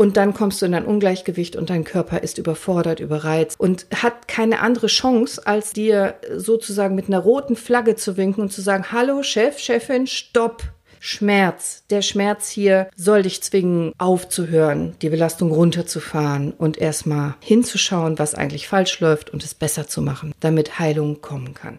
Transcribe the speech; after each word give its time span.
Und 0.00 0.16
dann 0.16 0.32
kommst 0.32 0.62
du 0.62 0.64
in 0.64 0.72
ein 0.72 0.86
Ungleichgewicht 0.86 1.56
und 1.56 1.68
dein 1.68 1.84
Körper 1.84 2.22
ist 2.22 2.38
überfordert, 2.38 3.00
überreizt 3.00 3.60
und 3.60 3.84
hat 3.94 4.28
keine 4.28 4.60
andere 4.60 4.86
Chance, 4.86 5.46
als 5.46 5.74
dir 5.74 6.14
sozusagen 6.34 6.94
mit 6.94 7.08
einer 7.08 7.18
roten 7.18 7.54
Flagge 7.54 7.96
zu 7.96 8.16
winken 8.16 8.40
und 8.40 8.50
zu 8.50 8.62
sagen, 8.62 8.92
hallo 8.92 9.22
Chef, 9.22 9.58
Chefin, 9.58 10.06
stopp. 10.06 10.62
Schmerz. 11.00 11.84
Der 11.90 12.00
Schmerz 12.00 12.48
hier 12.48 12.88
soll 12.96 13.24
dich 13.24 13.42
zwingen, 13.42 13.92
aufzuhören, 13.98 14.94
die 15.02 15.10
Belastung 15.10 15.50
runterzufahren 15.50 16.52
und 16.52 16.78
erstmal 16.78 17.34
hinzuschauen, 17.40 18.18
was 18.18 18.34
eigentlich 18.34 18.68
falsch 18.68 19.00
läuft 19.00 19.28
und 19.28 19.44
es 19.44 19.52
besser 19.52 19.86
zu 19.86 20.00
machen, 20.00 20.32
damit 20.40 20.78
Heilung 20.78 21.20
kommen 21.20 21.52
kann. 21.52 21.78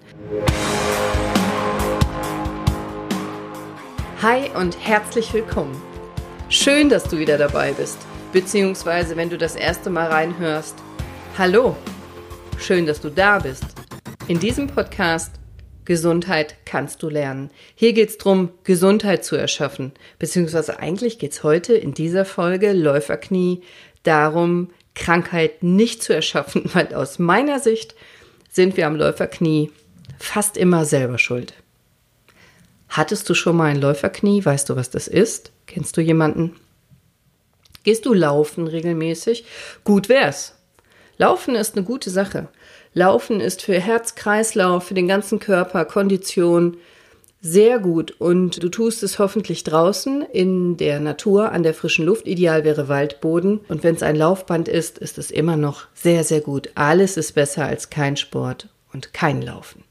Hi 4.22 4.52
und 4.56 4.78
herzlich 4.80 5.34
willkommen. 5.34 5.82
Schön, 6.50 6.90
dass 6.90 7.06
du 7.06 7.18
wieder 7.18 7.40
dabei 7.40 7.72
bist 7.72 7.98
beziehungsweise 8.32 9.18
wenn 9.18 9.30
du 9.30 9.38
das 9.38 9.56
erste 9.56 9.90
Mal 9.90 10.08
reinhörst. 10.08 10.76
Hallo, 11.38 11.76
schön, 12.58 12.86
dass 12.86 13.02
du 13.02 13.10
da 13.10 13.40
bist. 13.40 13.66
In 14.28 14.40
diesem 14.40 14.68
Podcast 14.68 15.34
Gesundheit 15.84 16.56
kannst 16.66 17.04
du 17.04 17.10
lernen. 17.10 17.50
Hier 17.76 17.94
geht 17.94 18.10
es 18.10 18.18
darum, 18.18 18.52
Gesundheit 18.64 19.26
zu 19.26 19.36
erschaffen, 19.36 19.92
beziehungsweise 20.20 20.80
eigentlich 20.80 21.20
geht 21.20 21.32
es 21.34 21.44
heute 21.44 21.74
in 21.74 21.94
dieser 21.94 22.24
Folge 22.24 22.72
Läuferknie 22.72 23.64
darum, 24.04 24.70
Krankheit 24.94 25.64
nicht 25.64 26.04
zu 26.04 26.14
erschaffen, 26.14 26.64
weil 26.74 26.94
aus 26.94 27.20
meiner 27.20 27.60
Sicht 27.60 27.96
sind 28.50 28.78
wir 28.78 28.88
am 28.88 28.96
Läuferknie 28.96 29.72
fast 30.20 30.56
immer 30.56 30.86
selber 30.86 31.18
schuld. 31.18 31.54
Hattest 32.88 33.30
du 33.30 33.34
schon 33.34 33.56
mal 33.56 33.72
ein 33.72 33.82
Läuferknie? 33.82 34.44
Weißt 34.44 34.70
du, 34.70 34.76
was 34.76 34.90
das 34.90 35.08
ist? 35.08 35.52
Kennst 35.66 35.96
du 35.96 36.02
jemanden? 36.02 36.56
Gehst 37.84 38.06
du 38.06 38.14
laufen 38.14 38.68
regelmäßig? 38.68 39.46
Gut 39.84 40.10
wär's. 40.10 40.56
Laufen 41.18 41.56
ist 41.56 41.76
eine 41.76 41.86
gute 41.86 42.10
Sache. 42.10 42.48
Laufen 42.94 43.40
ist 43.40 43.62
für 43.62 43.80
Herz, 43.80 44.16
Kreislauf, 44.16 44.86
für 44.86 44.94
den 44.94 45.08
ganzen 45.08 45.40
Körper, 45.40 45.86
Kondition 45.86 46.78
sehr 47.42 47.80
gut 47.80 48.12
und 48.20 48.62
du 48.62 48.70
tust 48.70 49.02
es 49.02 49.18
hoffentlich 49.18 49.64
draußen 49.64 50.22
in 50.22 50.78
der 50.78 51.00
Natur, 51.00 51.52
an 51.52 51.64
der 51.64 51.74
frischen 51.74 52.06
Luft. 52.06 52.28
Ideal 52.28 52.64
wäre 52.64 52.88
Waldboden 52.88 53.62
und 53.68 53.84
wenn 53.84 53.96
es 53.96 54.04
ein 54.04 54.16
Laufband 54.16 54.68
ist, 54.68 55.00
ist 55.00 55.18
es 55.18 55.32
immer 55.32 55.58
noch 55.58 55.88
sehr, 55.96 56.24
sehr 56.24 56.42
gut. 56.42 56.70
Alles 56.76 57.18
ist 57.18 57.34
besser 57.34 57.66
als 57.66 57.90
kein 57.90 58.16
Sport 58.16 58.70
und 58.94 59.14
kein 59.14 59.42
Laufen. 59.42 59.84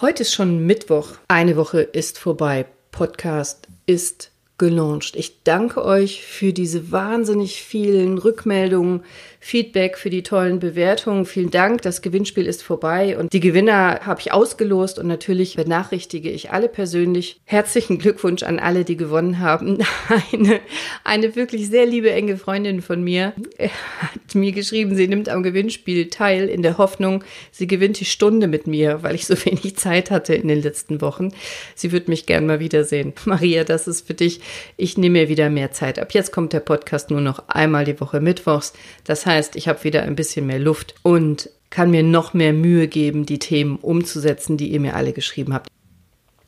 Heute 0.00 0.22
ist 0.22 0.32
schon 0.32 0.64
Mittwoch. 0.64 1.10
Eine 1.28 1.56
Woche 1.56 1.82
ist 1.82 2.18
vorbei. 2.18 2.64
Podcast 2.92 3.68
ist 3.84 4.30
gelauncht. 4.58 5.16
Ich 5.16 5.42
danke 5.44 5.84
euch 5.84 6.24
für 6.24 6.52
diese 6.52 6.90
wahnsinnig 6.90 7.62
vielen 7.62 8.18
Rückmeldungen, 8.18 9.04
Feedback, 9.40 9.96
für 9.98 10.10
die 10.10 10.22
tollen 10.22 10.58
Bewertungen. 10.58 11.24
Vielen 11.24 11.50
Dank. 11.50 11.82
Das 11.82 12.02
Gewinnspiel 12.02 12.46
ist 12.46 12.62
vorbei 12.62 13.16
und 13.18 13.32
die 13.32 13.40
Gewinner 13.40 14.00
habe 14.04 14.20
ich 14.20 14.32
ausgelost 14.32 14.98
und 14.98 15.06
natürlich 15.06 15.56
benachrichtige 15.56 16.30
ich 16.30 16.50
alle 16.50 16.68
persönlich. 16.68 17.40
Herzlichen 17.44 17.98
Glückwunsch 17.98 18.42
an 18.42 18.58
alle, 18.58 18.84
die 18.84 18.96
gewonnen 18.96 19.38
haben. 19.38 19.78
Eine, 20.32 20.60
eine 21.04 21.36
wirklich 21.36 21.68
sehr 21.68 21.86
liebe, 21.86 22.10
enge 22.10 22.36
Freundin 22.36 22.82
von 22.82 23.02
mir 23.02 23.34
hat 23.58 24.34
mir 24.34 24.52
geschrieben, 24.52 24.96
sie 24.96 25.06
nimmt 25.06 25.28
am 25.28 25.42
Gewinnspiel 25.42 26.08
teil 26.08 26.48
in 26.48 26.62
der 26.62 26.78
Hoffnung, 26.78 27.24
sie 27.50 27.66
gewinnt 27.66 28.00
die 28.00 28.04
Stunde 28.04 28.46
mit 28.46 28.66
mir, 28.66 29.02
weil 29.02 29.14
ich 29.14 29.26
so 29.26 29.34
wenig 29.44 29.76
Zeit 29.76 30.10
hatte 30.10 30.34
in 30.34 30.48
den 30.48 30.62
letzten 30.62 31.00
Wochen. 31.00 31.32
Sie 31.74 31.92
wird 31.92 32.08
mich 32.08 32.26
gern 32.26 32.46
mal 32.46 32.60
wiedersehen. 32.60 33.12
Maria, 33.24 33.64
das 33.64 33.86
ist 33.86 34.06
für 34.06 34.14
dich 34.14 34.40
ich 34.76 34.96
nehme 34.96 35.20
mir 35.20 35.28
wieder 35.28 35.50
mehr 35.50 35.72
Zeit. 35.72 35.98
Ab 35.98 36.14
jetzt 36.14 36.32
kommt 36.32 36.52
der 36.52 36.60
Podcast 36.60 37.10
nur 37.10 37.20
noch 37.20 37.48
einmal 37.48 37.84
die 37.84 38.00
Woche 38.00 38.20
mittwochs. 38.20 38.72
Das 39.04 39.26
heißt, 39.28 39.54
ich 39.54 39.68
habe 39.68 39.84
wieder 39.84 40.02
ein 40.02 40.16
bisschen 40.16 40.46
mehr 40.46 40.58
Luft 40.58 40.96
und 41.04 41.50
kann 41.70 41.92
mir 41.92 42.02
noch 42.02 42.34
mehr 42.34 42.52
Mühe 42.52 42.88
geben, 42.88 43.26
die 43.26 43.38
Themen 43.38 43.76
umzusetzen, 43.76 44.56
die 44.56 44.68
ihr 44.68 44.80
mir 44.80 44.96
alle 44.96 45.12
geschrieben 45.12 45.54
habt. 45.54 45.68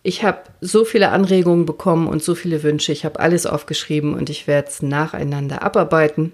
Ich 0.02 0.24
habe 0.24 0.38
so 0.60 0.84
viele 0.84 1.10
Anregungen 1.10 1.66
bekommen 1.66 2.08
und 2.08 2.24
so 2.24 2.34
viele 2.34 2.62
Wünsche. 2.62 2.90
Ich 2.90 3.04
habe 3.04 3.20
alles 3.20 3.46
aufgeschrieben 3.46 4.14
und 4.14 4.30
ich 4.30 4.46
werde 4.46 4.68
es 4.68 4.82
nacheinander 4.82 5.62
abarbeiten. 5.62 6.32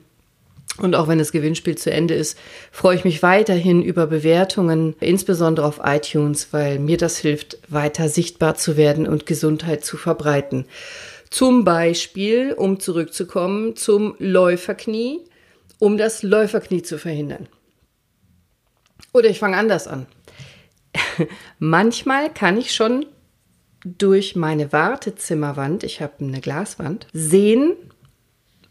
Und 0.79 0.95
auch 0.95 1.09
wenn 1.09 1.19
das 1.19 1.33
Gewinnspiel 1.33 1.77
zu 1.77 1.91
Ende 1.91 2.15
ist, 2.15 2.39
freue 2.71 2.97
ich 2.97 3.05
mich 3.05 3.23
weiterhin 3.23 3.83
über 3.83 4.07
Bewertungen, 4.07 4.95
insbesondere 5.01 5.67
auf 5.67 5.81
iTunes, 5.83 6.49
weil 6.53 6.79
mir 6.79 6.99
das 6.99 7.17
hilft, 7.17 7.59
weiter 7.69 8.09
sichtbar 8.09 8.57
zu 8.57 8.77
werden 8.77 9.09
und 9.09 9.27
Gesundheit 9.27 9.85
zu 9.85 9.97
verbreiten. 9.97 10.67
Zum 11.31 11.65
Beispiel, 11.65 12.53
um 12.53 12.79
zurückzukommen 12.79 13.75
zum 13.75 14.15
Läuferknie, 14.19 15.21
um 15.79 15.97
das 15.97 16.23
Läuferknie 16.23 16.83
zu 16.83 16.99
verhindern. 16.99 17.49
Oder 19.13 19.29
ich 19.29 19.39
fange 19.39 19.57
anders 19.57 19.89
an. 19.89 20.07
Manchmal 21.59 22.33
kann 22.33 22.59
ich 22.59 22.75
schon 22.75 23.07
durch 23.85 24.37
meine 24.37 24.73
Wartezimmerwand, 24.73 25.85
ich 25.85 26.01
habe 26.01 26.15
eine 26.21 26.41
Glaswand, 26.41 27.07
sehen, 27.13 27.77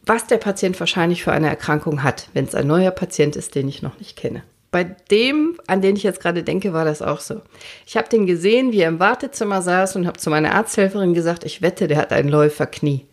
was 0.06 0.28
der 0.28 0.38
Patient 0.38 0.80
wahrscheinlich 0.80 1.24
für 1.24 1.32
eine 1.32 1.48
Erkrankung 1.48 2.04
hat, 2.04 2.30
wenn 2.34 2.46
es 2.46 2.56
ein 2.56 2.68
neuer 2.68 2.92
Patient 2.92 3.36
ist, 3.36 3.56
den 3.56 3.68
ich 3.68 3.82
noch 3.82 3.98
nicht 3.98 4.18
kenne. 4.18 4.44
Bei 4.72 4.84
dem, 4.84 5.58
an 5.68 5.82
den 5.82 5.96
ich 5.96 6.04
jetzt 6.04 6.20
gerade 6.20 6.44
denke, 6.44 6.74
war 6.74 6.84
das 6.84 7.02
auch 7.02 7.22
so. 7.22 7.42
Ich 7.86 7.96
habe 7.96 8.10
den 8.10 8.26
gesehen, 8.26 8.74
wie 8.74 8.82
er 8.82 8.90
im 8.90 9.00
Wartezimmer 9.00 9.62
saß 9.62 9.96
und 9.96 10.06
habe 10.06 10.20
zu 10.20 10.30
meiner 10.30 10.54
Arzthelferin 10.54 11.14
gesagt, 11.14 11.46
ich 11.46 11.62
wette, 11.62 11.88
der 11.88 11.98
hat 11.98 12.12
ein 12.12 12.28
Läuferknie. 12.28 13.08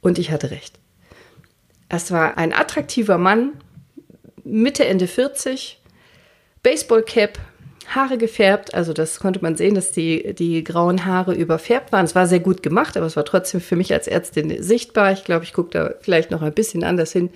Und 0.00 0.18
ich 0.18 0.30
hatte 0.30 0.52
recht. 0.52 0.78
Es 1.90 2.12
war 2.12 2.38
ein 2.38 2.52
attraktiver 2.52 3.18
Mann, 3.18 3.52
Mitte, 4.44 4.86
Ende 4.86 5.08
40, 5.08 5.80
Baseballcap, 6.62 7.38
Haare 7.88 8.16
gefärbt, 8.16 8.72
also 8.74 8.92
das 8.92 9.18
konnte 9.18 9.42
man 9.42 9.56
sehen, 9.56 9.74
dass 9.74 9.90
die, 9.90 10.32
die 10.34 10.62
grauen 10.62 11.04
Haare 11.04 11.34
überfärbt 11.34 11.90
waren. 11.90 12.04
Es 12.04 12.14
war 12.14 12.28
sehr 12.28 12.38
gut 12.38 12.62
gemacht, 12.62 12.96
aber 12.96 13.06
es 13.06 13.16
war 13.16 13.24
trotzdem 13.24 13.60
für 13.60 13.74
mich 13.74 13.92
als 13.92 14.06
Ärztin 14.06 14.62
sichtbar. 14.62 15.10
Ich 15.10 15.24
glaube, 15.24 15.44
ich 15.44 15.52
gucke 15.52 15.70
da 15.70 15.94
vielleicht 16.00 16.30
noch 16.30 16.42
ein 16.42 16.52
bisschen 16.52 16.84
anders 16.84 17.10
hin. 17.10 17.30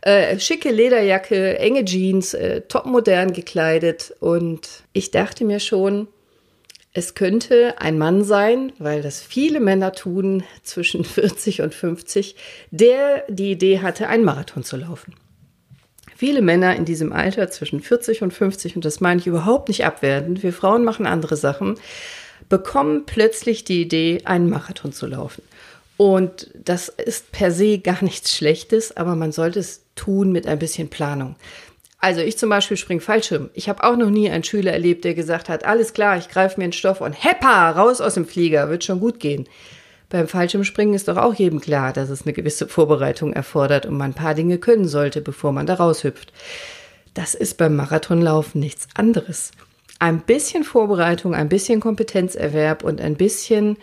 Äh, 0.00 0.40
schicke 0.40 0.72
Lederjacke, 0.72 1.60
enge 1.60 1.84
Jeans, 1.84 2.34
äh, 2.34 2.62
topmodern 2.62 3.32
gekleidet 3.32 4.12
und 4.18 4.68
ich 4.92 5.12
dachte 5.12 5.44
mir 5.44 5.60
schon, 5.60 6.08
es 6.92 7.14
könnte 7.14 7.80
ein 7.80 7.98
Mann 7.98 8.24
sein, 8.24 8.72
weil 8.78 9.02
das 9.02 9.20
viele 9.20 9.60
Männer 9.60 9.92
tun 9.92 10.42
zwischen 10.62 11.04
40 11.04 11.62
und 11.62 11.74
50, 11.74 12.36
der 12.70 13.24
die 13.28 13.52
Idee 13.52 13.80
hatte, 13.80 14.08
einen 14.08 14.24
Marathon 14.24 14.64
zu 14.64 14.76
laufen. 14.76 15.14
Viele 16.16 16.42
Männer 16.42 16.76
in 16.76 16.84
diesem 16.84 17.12
Alter 17.12 17.50
zwischen 17.50 17.80
40 17.80 18.22
und 18.22 18.32
50, 18.32 18.76
und 18.76 18.84
das 18.84 19.00
meine 19.00 19.20
ich 19.20 19.26
überhaupt 19.26 19.68
nicht 19.68 19.86
abwertend, 19.86 20.42
wir 20.42 20.52
Frauen 20.52 20.84
machen 20.84 21.06
andere 21.06 21.36
Sachen, 21.36 21.76
bekommen 22.48 23.06
plötzlich 23.06 23.64
die 23.64 23.80
Idee, 23.80 24.22
einen 24.24 24.50
Marathon 24.50 24.92
zu 24.92 25.06
laufen. 25.06 25.42
Und 25.96 26.50
das 26.54 26.88
ist 26.88 27.30
per 27.30 27.52
se 27.52 27.78
gar 27.78 28.02
nichts 28.02 28.34
Schlechtes, 28.34 28.96
aber 28.96 29.16
man 29.16 29.32
sollte 29.32 29.60
es 29.60 29.82
tun 29.94 30.32
mit 30.32 30.46
ein 30.46 30.58
bisschen 30.58 30.88
Planung. 30.88 31.36
Also 32.00 32.22
ich 32.22 32.38
zum 32.38 32.48
Beispiel 32.48 32.78
springe 32.78 33.02
Fallschirm. 33.02 33.50
Ich 33.52 33.68
habe 33.68 33.84
auch 33.84 33.96
noch 33.96 34.08
nie 34.08 34.30
einen 34.30 34.42
Schüler 34.42 34.72
erlebt, 34.72 35.04
der 35.04 35.14
gesagt 35.14 35.50
hat, 35.50 35.64
alles 35.64 35.92
klar, 35.92 36.16
ich 36.16 36.30
greife 36.30 36.58
mir 36.58 36.64
einen 36.64 36.72
Stoff 36.72 37.02
und 37.02 37.12
heppa, 37.12 37.70
raus 37.70 38.00
aus 38.00 38.14
dem 38.14 38.26
Flieger, 38.26 38.70
wird 38.70 38.84
schon 38.84 39.00
gut 39.00 39.20
gehen. 39.20 39.46
Beim 40.08 40.26
Fallschirmspringen 40.26 40.94
ist 40.94 41.08
doch 41.08 41.18
auch 41.18 41.34
jedem 41.34 41.60
klar, 41.60 41.92
dass 41.92 42.08
es 42.08 42.22
eine 42.22 42.32
gewisse 42.32 42.66
Vorbereitung 42.66 43.32
erfordert 43.32 43.86
und 43.86 43.96
man 43.96 44.10
ein 44.10 44.14
paar 44.14 44.34
Dinge 44.34 44.58
können 44.58 44.88
sollte, 44.88 45.20
bevor 45.20 45.52
man 45.52 45.66
da 45.66 45.74
raushüpft. 45.74 46.32
Das 47.14 47.34
ist 47.34 47.58
beim 47.58 47.76
Marathonlaufen 47.76 48.60
nichts 48.60 48.88
anderes. 48.94 49.52
Ein 49.98 50.20
bisschen 50.20 50.64
Vorbereitung, 50.64 51.34
ein 51.34 51.50
bisschen 51.50 51.80
Kompetenzerwerb 51.80 52.82
und 52.82 53.00
ein 53.00 53.16
bisschen 53.16 53.76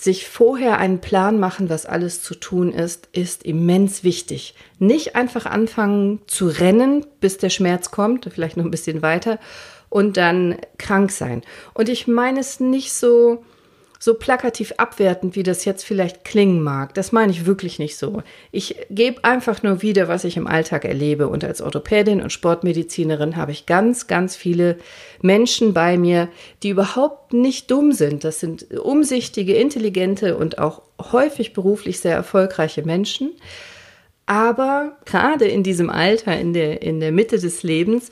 sich 0.00 0.28
vorher 0.28 0.78
einen 0.78 1.00
Plan 1.00 1.38
machen, 1.38 1.68
was 1.68 1.86
alles 1.86 2.22
zu 2.22 2.34
tun 2.34 2.72
ist, 2.72 3.08
ist 3.12 3.44
immens 3.44 4.04
wichtig. 4.04 4.54
Nicht 4.78 5.16
einfach 5.16 5.46
anfangen 5.46 6.20
zu 6.26 6.48
rennen, 6.48 7.06
bis 7.20 7.38
der 7.38 7.50
Schmerz 7.50 7.90
kommt, 7.90 8.28
vielleicht 8.32 8.56
noch 8.56 8.64
ein 8.64 8.70
bisschen 8.70 9.02
weiter 9.02 9.38
und 9.88 10.16
dann 10.16 10.56
krank 10.78 11.10
sein. 11.10 11.42
Und 11.74 11.88
ich 11.88 12.06
meine 12.06 12.40
es 12.40 12.60
nicht 12.60 12.92
so, 12.92 13.44
so 13.98 14.14
plakativ 14.14 14.74
abwertend, 14.76 15.36
wie 15.36 15.42
das 15.42 15.64
jetzt 15.64 15.84
vielleicht 15.84 16.24
klingen 16.24 16.62
mag. 16.62 16.94
Das 16.94 17.12
meine 17.12 17.32
ich 17.32 17.46
wirklich 17.46 17.78
nicht 17.78 17.96
so. 17.96 18.22
Ich 18.52 18.76
gebe 18.90 19.24
einfach 19.24 19.62
nur 19.62 19.82
wieder, 19.82 20.08
was 20.08 20.24
ich 20.24 20.36
im 20.36 20.46
Alltag 20.46 20.84
erlebe. 20.84 21.28
Und 21.28 21.44
als 21.44 21.62
Orthopädin 21.62 22.20
und 22.20 22.30
Sportmedizinerin 22.30 23.36
habe 23.36 23.52
ich 23.52 23.66
ganz, 23.66 24.06
ganz 24.06 24.36
viele 24.36 24.76
Menschen 25.22 25.72
bei 25.72 25.96
mir, 25.96 26.28
die 26.62 26.70
überhaupt 26.70 27.32
nicht 27.32 27.70
dumm 27.70 27.92
sind. 27.92 28.24
Das 28.24 28.40
sind 28.40 28.70
umsichtige, 28.78 29.54
intelligente 29.54 30.36
und 30.36 30.58
auch 30.58 30.82
häufig 31.12 31.52
beruflich 31.54 32.00
sehr 32.00 32.14
erfolgreiche 32.14 32.82
Menschen. 32.82 33.32
Aber 34.26 34.96
gerade 35.04 35.46
in 35.46 35.62
diesem 35.62 35.88
Alter, 35.88 36.38
in 36.38 36.52
der, 36.52 36.82
in 36.82 37.00
der 37.00 37.12
Mitte 37.12 37.38
des 37.38 37.62
Lebens, 37.62 38.10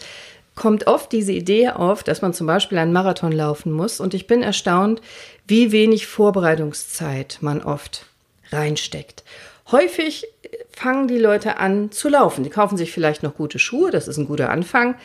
kommt 0.54 0.86
oft 0.86 1.10
diese 1.10 1.32
Idee 1.32 1.70
auf, 1.70 2.04
dass 2.04 2.22
man 2.22 2.32
zum 2.32 2.46
Beispiel 2.46 2.78
einen 2.78 2.92
Marathon 2.92 3.32
laufen 3.32 3.72
muss. 3.72 4.00
Und 4.00 4.14
ich 4.14 4.26
bin 4.26 4.42
erstaunt, 4.42 5.00
wie 5.46 5.72
wenig 5.72 6.06
Vorbereitungszeit 6.06 7.38
man 7.40 7.62
oft 7.62 8.06
reinsteckt. 8.50 9.24
Häufig 9.70 10.26
fangen 10.70 11.08
die 11.08 11.18
Leute 11.18 11.58
an 11.58 11.90
zu 11.90 12.08
laufen. 12.08 12.44
Die 12.44 12.50
kaufen 12.50 12.76
sich 12.76 12.92
vielleicht 12.92 13.22
noch 13.22 13.36
gute 13.36 13.58
Schuhe, 13.58 13.90
das 13.90 14.08
ist 14.08 14.16
ein 14.16 14.26
guter 14.26 14.50
Anfang. 14.50 14.96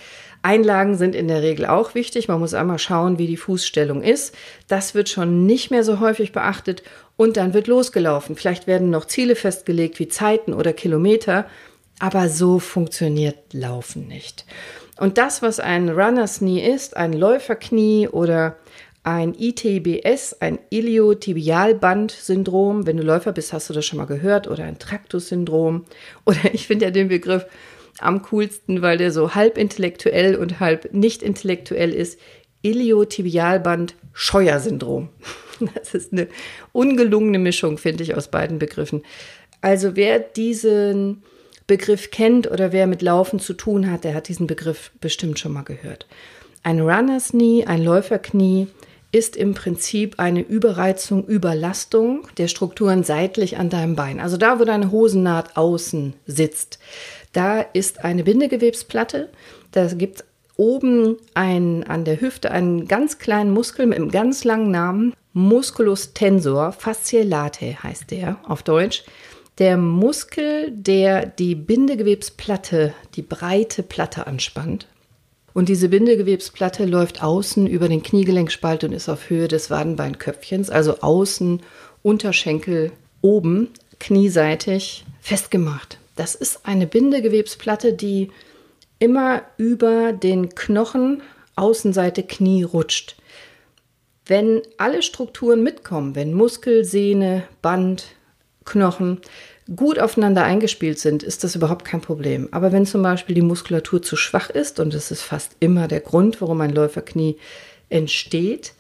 Einlagen 0.42 0.98
sind 0.98 1.16
in 1.16 1.28
der 1.28 1.42
Regel 1.42 1.66
auch 1.66 1.96
wichtig. 1.96 2.28
Man 2.30 2.40
muss 2.40 2.54
einmal 2.54 2.80
schauen, 2.80 3.18
wie 3.18 3.28
die 3.28 3.38
Fußstellung 3.38 4.02
ist. 4.02 4.34
Das 4.68 4.96
wird 4.96 5.10
schon 5.10 5.46
nicht 5.46 5.70
mehr 5.70 5.84
so 5.84 6.00
häufig 6.00 6.32
beachtet 6.32 6.84
und 7.18 7.36
dann 7.36 7.54
wird 7.54 7.68
losgelaufen. 7.68 8.38
Vielleicht 8.38 8.66
werden 8.66 8.90
noch 8.90 9.06
Ziele 9.06 9.36
festgelegt 9.36 10.00
wie 10.00 10.08
Zeiten 10.08 10.54
oder 10.54 10.72
Kilometer, 10.72 11.46
aber 12.00 12.30
so 12.30 12.60
funktioniert 12.60 13.36
Laufen 13.52 14.08
nicht. 14.08 14.46
Und 14.98 15.18
das, 15.18 15.42
was 15.42 15.60
ein 15.60 15.90
Runner's 15.90 16.40
Knee 16.40 16.66
ist, 16.66 16.96
ein 16.96 17.14
Läuferknie 17.14 18.08
oder 18.08 18.56
ein 19.10 19.34
ITBS, 19.34 20.38
ein 20.40 20.60
Iliotibialband-Syndrom. 20.70 22.86
Wenn 22.86 22.98
du 22.98 23.04
Läufer 23.04 23.32
bist, 23.32 23.54
hast 23.54 23.68
du 23.70 23.74
das 23.74 23.86
schon 23.86 23.98
mal 23.98 24.06
gehört. 24.06 24.48
Oder 24.48 24.66
ein 24.66 24.78
Traktus-Syndrom. 24.78 25.86
Oder 26.26 26.54
ich 26.54 26.68
finde 26.68 26.86
ja 26.86 26.92
den 26.92 27.08
Begriff 27.08 27.48
am 28.00 28.22
coolsten, 28.24 28.84
weil 28.84 28.98
der 28.98 29.12
so 29.12 29.36
halb 29.36 29.58
intellektuell 29.58 30.36
und 30.36 30.60
halb 30.60 30.94
nicht 30.94 31.24
intellektuell 31.24 31.92
ist. 31.92 32.20
Iliotibialband-Scheuer-Syndrom. 32.62 35.10
Das 35.76 35.94
ist 35.94 36.14
eine 36.14 36.30
ungelungene 36.72 37.38
Mischung, 37.38 37.78
finde 37.78 38.04
ich, 38.04 38.16
aus 38.16 38.30
beiden 38.30 38.60
Begriffen. 38.60 39.04
Also 39.60 39.98
wer 39.98 40.20
diesen 40.20 41.22
Begriff 41.68 42.12
kennt 42.12 42.50
oder 42.50 42.72
wer 42.72 42.88
mit 42.88 43.02
Laufen 43.02 43.42
zu 43.42 43.52
tun 43.52 43.92
hat, 43.92 44.06
der 44.06 44.14
hat 44.14 44.30
diesen 44.30 44.48
Begriff 44.48 44.92
bestimmt 45.02 45.38
schon 45.38 45.52
mal 45.52 45.64
gehört. 45.64 46.08
Ein 46.64 46.80
Runners 46.80 47.32
Knee, 47.32 47.66
ein 47.66 47.84
Läuferknie 47.84 48.70
ist 49.12 49.36
im 49.36 49.54
Prinzip 49.54 50.20
eine 50.20 50.42
Überreizung, 50.42 51.26
Überlastung 51.26 52.28
der 52.38 52.48
Strukturen 52.48 53.04
seitlich 53.04 53.58
an 53.58 53.70
deinem 53.70 53.96
Bein. 53.96 54.20
Also 54.20 54.38
da, 54.38 54.60
wo 54.60 54.66
deine 54.66 54.92
Hosennaht 54.92 55.58
außen 55.58 56.14
sitzt, 56.28 56.80
da 57.34 57.62
ist 57.62 58.04
eine 58.04 58.24
Bindegewebsplatte. 58.24 59.30
Da 59.72 59.88
gibt 59.88 60.26
oben 60.58 61.18
ein, 61.34 61.84
an 61.86 62.06
der 62.06 62.22
Hüfte 62.22 62.52
einen 62.52 62.88
ganz 62.88 63.18
kleinen 63.18 63.52
Muskel 63.52 63.88
mit 63.88 63.98
einem 63.98 64.12
ganz 64.12 64.44
langen 64.44 64.72
Namen. 64.72 65.14
Musculus 65.34 66.14
tensor 66.14 66.72
fasciolate 66.72 67.82
heißt 67.82 68.12
der 68.12 68.38
auf 68.48 68.64
Deutsch. 68.64 69.04
Der 69.58 69.78
Muskel, 69.78 70.72
der 70.72 71.26
die 71.26 71.56
Bindegewebsplatte, 71.56 72.94
die 73.16 73.22
breite 73.22 73.84
Platte 73.84 74.28
anspannt. 74.28 74.88
Und 75.54 75.70
diese 75.70 75.90
Bindegewebsplatte 75.90 76.86
läuft 76.86 77.24
außen 77.24 77.68
über 77.68 77.90
den 77.90 78.04
Kniegelenkspalt 78.04 78.84
und 78.84 78.94
ist 78.94 79.10
auf 79.10 79.30
Höhe 79.30 79.48
des 79.48 79.70
Wadenbeinköpfchens, 79.70 80.70
also 80.70 81.00
außen, 81.00 81.62
Unterschenkel, 82.02 82.92
oben, 83.22 83.70
knieseitig 84.00 85.06
festgemacht. 85.22 85.98
Das 86.16 86.36
ist 86.36 86.66
eine 86.66 86.88
Bindegewebsplatte, 86.88 87.94
die 87.94 88.32
immer 89.00 89.44
über 89.58 90.12
den 90.14 90.54
Knochen 90.56 91.22
Außenseite 91.56 92.24
Knie 92.24 92.64
rutscht. 92.64 93.18
Wenn 94.26 94.62
alle 94.78 95.02
Strukturen 95.02 95.64
mitkommen, 95.64 96.16
wenn 96.16 96.34
Muskel, 96.34 96.86
Sehne, 96.86 97.44
Band, 97.62 98.06
Knochen, 98.64 99.20
gut 99.76 100.00
aufeinander 100.00 100.44
eingespielt 100.44 101.00
sind, 101.00 101.24
ist 101.24 101.44
das 101.44 101.56
überhaupt 101.56 101.86
kein 101.86 102.02
Problem. 102.02 102.48
Aber 102.52 102.72
wenn 102.72 102.86
zum 102.86 103.04
Beispiel 103.04 103.36
die 103.36 103.42
Muskulatur 103.42 104.02
zu 104.02 104.16
schwach 104.16 104.50
ist, 104.50 104.80
und 104.80 104.94
das 104.94 105.12
ist 105.12 105.22
fast 105.22 105.52
immer 105.60 105.88
der 105.88 106.00
Grund, 106.00 106.42
warum 106.42 106.62
ein 106.62 106.74
Läuferknie 106.74 107.38
entsteht, 107.90 108.74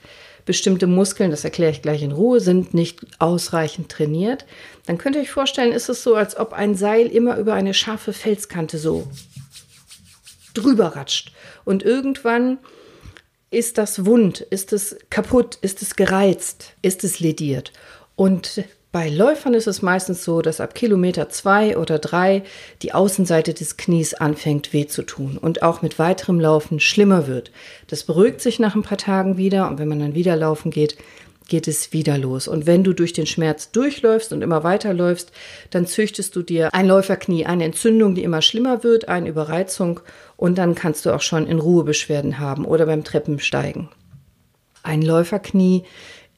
bestimmte 0.45 0.87
Muskeln, 0.87 1.29
das 1.29 1.43
erkläre 1.43 1.71
ich 1.71 1.81
gleich 1.81 2.01
in 2.01 2.11
Ruhe, 2.11 2.39
sind 2.39 2.73
nicht 2.73 3.01
ausreichend 3.19 3.89
trainiert, 3.89 4.45
dann 4.87 4.97
könnt 4.97 5.15
ihr 5.15 5.21
euch 5.21 5.31
vorstellen, 5.31 5.73
ist 5.73 5.89
es 5.89 6.01
so, 6.01 6.15
als 6.15 6.37
ob 6.37 6.53
ein 6.53 6.75
Seil 6.75 7.07
immer 7.07 7.37
über 7.37 7.53
eine 7.53 7.73
scharfe 7.73 8.13
Felskante 8.13 8.79
so 8.79 9.07
drüber 10.55 10.95
ratscht. 10.95 11.31
Und 11.65 11.83
irgendwann 11.83 12.57
ist 13.51 13.77
das 13.77 14.05
wund, 14.05 14.41
ist 14.41 14.73
es 14.73 14.97
kaputt, 15.09 15.57
ist 15.61 15.81
es 15.83 15.95
gereizt, 15.95 16.73
ist 16.81 17.03
es 17.03 17.19
lediert. 17.19 17.71
Und 18.15 18.63
bei 18.91 19.07
Läufern 19.07 19.53
ist 19.53 19.67
es 19.67 19.83
meistens 19.83 20.23
so, 20.23 20.41
dass 20.41 20.59
ab 20.59 20.73
Kilometer 20.73 21.29
zwei 21.29 21.77
oder 21.77 21.99
drei 21.99 22.41
die 22.81 22.93
Außenseite 22.93 23.53
des 23.53 23.77
Knies 23.77 24.15
anfängt 24.15 24.73
weh 24.73 24.87
zu 24.87 25.03
tun 25.03 25.37
und 25.37 25.61
auch 25.61 25.83
mit 25.83 25.99
weiterem 25.99 26.39
Laufen 26.39 26.79
schlimmer 26.79 27.27
wird. 27.27 27.51
Das 27.85 28.03
beruhigt 28.03 28.41
sich 28.41 28.57
nach 28.57 28.75
ein 28.75 28.81
paar 28.81 28.97
Tagen 28.97 29.37
wieder 29.37 29.69
und 29.69 29.77
wenn 29.77 29.87
man 29.87 29.99
dann 29.99 30.15
wieder 30.15 30.35
laufen 30.35 30.71
geht, 30.71 30.97
geht 31.47 31.67
es 31.67 31.93
wieder 31.93 32.17
los. 32.17 32.47
Und 32.47 32.65
wenn 32.65 32.83
du 32.83 32.93
durch 32.93 33.13
den 33.13 33.27
Schmerz 33.27 33.71
durchläufst 33.71 34.33
und 34.33 34.41
immer 34.41 34.63
weiterläufst, 34.63 35.31
dann 35.69 35.85
züchtest 35.85 36.35
du 36.35 36.41
dir 36.41 36.73
ein 36.73 36.87
Läuferknie, 36.87 37.45
eine 37.45 37.65
Entzündung, 37.65 38.15
die 38.15 38.23
immer 38.23 38.41
schlimmer 38.41 38.83
wird, 38.83 39.07
eine 39.07 39.29
Überreizung 39.29 39.99
und 40.35 40.57
dann 40.57 40.73
kannst 40.73 41.05
du 41.05 41.13
auch 41.13 41.21
schon 41.21 41.45
in 41.45 41.59
Ruhe 41.59 41.83
Beschwerden 41.83 42.39
haben 42.39 42.65
oder 42.65 42.87
beim 42.87 43.03
Treppensteigen. 43.03 43.89
Ein 44.81 45.03
Läuferknie 45.03 45.83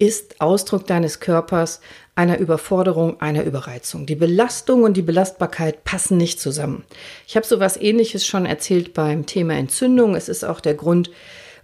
ist 0.02 0.42
Ausdruck 0.42 0.88
deines 0.88 1.20
Körpers 1.20 1.80
einer 2.22 2.38
Überforderung, 2.38 3.20
einer 3.20 3.44
Überreizung. 3.44 4.06
Die 4.06 4.16
Belastung 4.16 4.84
und 4.84 4.96
die 4.96 5.02
Belastbarkeit 5.02 5.84
passen 5.84 6.18
nicht 6.18 6.40
zusammen. 6.40 6.84
Ich 7.28 7.36
habe 7.36 7.48
sowas 7.48 7.78
ähnliches 7.78 8.28
schon 8.28 8.46
erzählt 8.46 8.94
beim 8.94 9.26
Thema 9.26 9.56
Entzündung. 9.56 10.14
Es 10.14 10.30
ist 10.30 10.44
auch 10.44 10.60
der 10.60 10.76
Grund, 10.76 11.10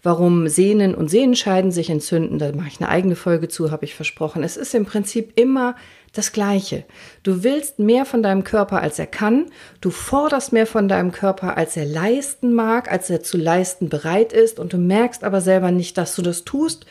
warum 0.02 0.48
Sehnen 0.48 0.96
und 0.96 1.10
Sehnenscheiden 1.10 1.72
sich 1.72 1.92
entzünden. 1.92 2.40
Da 2.40 2.52
mache 2.54 2.70
ich 2.70 2.82
eine 2.82 2.90
eigene 2.90 3.16
Folge 3.16 3.50
zu, 3.50 3.70
habe 3.70 3.86
ich 3.86 3.94
versprochen. 3.94 4.42
Es 4.42 4.58
ist 4.58 4.74
im 4.74 4.86
Prinzip 4.86 5.34
immer 5.36 5.76
das 6.14 6.32
Gleiche. 6.32 6.86
Du 7.22 7.44
willst 7.44 7.78
mehr 7.78 8.06
von 8.06 8.24
deinem 8.24 8.44
Körper, 8.44 8.82
als 8.82 8.98
er 8.98 9.06
kann. 9.06 9.52
Du 9.80 9.92
forderst 9.92 10.54
mehr 10.54 10.66
von 10.66 10.88
deinem 10.88 11.12
Körper, 11.12 11.56
als 11.56 11.78
er 11.78 11.86
leisten 11.86 12.56
mag, 12.56 12.92
als 12.92 13.12
er 13.12 13.22
zu 13.22 13.38
leisten 13.38 13.90
bereit 13.90 14.34
ist. 14.34 14.58
Und 14.58 14.74
du 14.74 14.80
merkst 14.80 15.24
aber 15.24 15.40
selber 15.40 15.70
nicht, 15.70 16.00
dass 16.00 16.16
du 16.16 16.24
das 16.24 16.46
tust. 16.46 16.88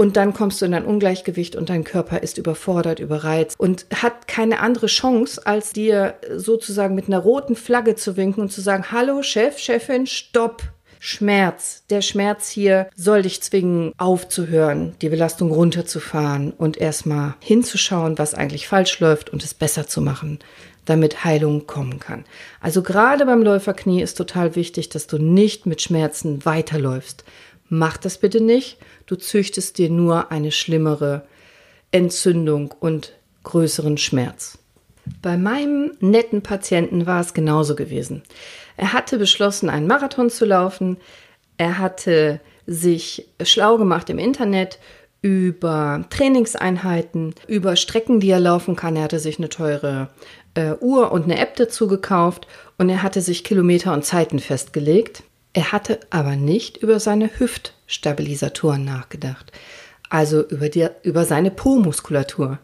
Und 0.00 0.16
dann 0.16 0.32
kommst 0.32 0.62
du 0.62 0.64
in 0.64 0.72
ein 0.72 0.86
Ungleichgewicht 0.86 1.56
und 1.56 1.68
dein 1.68 1.84
Körper 1.84 2.22
ist 2.22 2.38
überfordert, 2.38 3.00
überreizt 3.00 3.60
und 3.60 3.84
hat 3.94 4.26
keine 4.26 4.60
andere 4.60 4.86
Chance, 4.86 5.42
als 5.44 5.74
dir 5.74 6.14
sozusagen 6.34 6.94
mit 6.94 7.08
einer 7.08 7.18
roten 7.18 7.54
Flagge 7.54 7.96
zu 7.96 8.16
winken 8.16 8.40
und 8.40 8.50
zu 8.50 8.62
sagen, 8.62 8.92
hallo 8.92 9.22
Chef, 9.22 9.58
Chefin, 9.58 10.06
stopp. 10.06 10.62
Schmerz. 11.02 11.84
Der 11.90 12.00
Schmerz 12.00 12.48
hier 12.48 12.88
soll 12.96 13.22
dich 13.22 13.42
zwingen, 13.42 13.92
aufzuhören, 13.98 14.94
die 15.02 15.10
Belastung 15.10 15.50
runterzufahren 15.50 16.52
und 16.52 16.78
erstmal 16.78 17.34
hinzuschauen, 17.40 18.16
was 18.16 18.32
eigentlich 18.32 18.68
falsch 18.68 19.00
läuft 19.00 19.28
und 19.28 19.44
es 19.44 19.52
besser 19.52 19.86
zu 19.86 20.00
machen, 20.00 20.38
damit 20.86 21.24
Heilung 21.24 21.66
kommen 21.66 21.98
kann. 21.98 22.24
Also 22.62 22.82
gerade 22.82 23.26
beim 23.26 23.42
Läuferknie 23.42 24.00
ist 24.00 24.16
total 24.16 24.56
wichtig, 24.56 24.88
dass 24.88 25.06
du 25.06 25.18
nicht 25.18 25.66
mit 25.66 25.82
Schmerzen 25.82 26.42
weiterläufst. 26.46 27.24
Mach 27.68 27.98
das 27.98 28.18
bitte 28.18 28.40
nicht 28.42 28.78
du 29.10 29.16
züchtest 29.16 29.78
dir 29.78 29.90
nur 29.90 30.30
eine 30.30 30.52
schlimmere 30.52 31.22
Entzündung 31.90 32.72
und 32.78 33.12
größeren 33.42 33.98
Schmerz. 33.98 34.58
Bei 35.22 35.36
meinem 35.36 35.92
netten 36.00 36.42
Patienten 36.42 37.06
war 37.06 37.20
es 37.20 37.34
genauso 37.34 37.74
gewesen. 37.74 38.22
Er 38.76 38.92
hatte 38.92 39.18
beschlossen, 39.18 39.68
einen 39.68 39.88
Marathon 39.88 40.30
zu 40.30 40.44
laufen. 40.44 40.98
Er 41.56 41.78
hatte 41.78 42.40
sich 42.66 43.26
schlau 43.42 43.76
gemacht 43.78 44.08
im 44.10 44.18
Internet 44.18 44.78
über 45.22 46.04
Trainingseinheiten, 46.10 47.34
über 47.46 47.76
Strecken, 47.76 48.20
die 48.20 48.30
er 48.30 48.40
laufen 48.40 48.76
kann. 48.76 48.96
Er 48.96 49.02
hatte 49.02 49.18
sich 49.18 49.38
eine 49.38 49.48
teure 49.48 50.08
äh, 50.54 50.74
Uhr 50.80 51.10
und 51.10 51.24
eine 51.24 51.38
App 51.38 51.56
dazu 51.56 51.88
gekauft 51.88 52.46
und 52.78 52.88
er 52.88 53.02
hatte 53.02 53.20
sich 53.20 53.42
Kilometer 53.42 53.92
und 53.92 54.04
Zeiten 54.04 54.38
festgelegt. 54.38 55.24
Er 55.52 55.72
hatte 55.72 56.00
aber 56.10 56.36
nicht 56.36 56.76
über 56.76 57.00
seine 57.00 57.30
Hüftstabilisatoren 57.38 58.84
nachgedacht, 58.84 59.50
also 60.08 60.42
über, 60.46 60.68
die, 60.68 60.86
über 61.02 61.24
seine 61.24 61.50
Po-Muskulatur. 61.50 62.58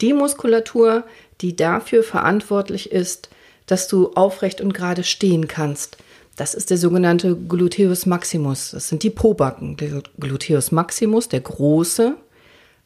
Die 0.00 0.12
Muskulatur, 0.12 1.04
die 1.40 1.54
dafür 1.54 2.02
verantwortlich 2.02 2.90
ist, 2.92 3.28
dass 3.66 3.88
du 3.88 4.12
aufrecht 4.14 4.60
und 4.60 4.72
gerade 4.72 5.04
stehen 5.04 5.48
kannst. 5.48 5.98
Das 6.36 6.54
ist 6.54 6.70
der 6.70 6.78
sogenannte 6.78 7.36
Gluteus 7.36 8.06
maximus. 8.06 8.72
Das 8.72 8.88
sind 8.88 9.02
die 9.02 9.10
Po-Backen. 9.10 9.76
Der 9.76 10.02
Gluteus 10.18 10.72
maximus, 10.72 11.28
der 11.28 11.40
große, 11.40 12.16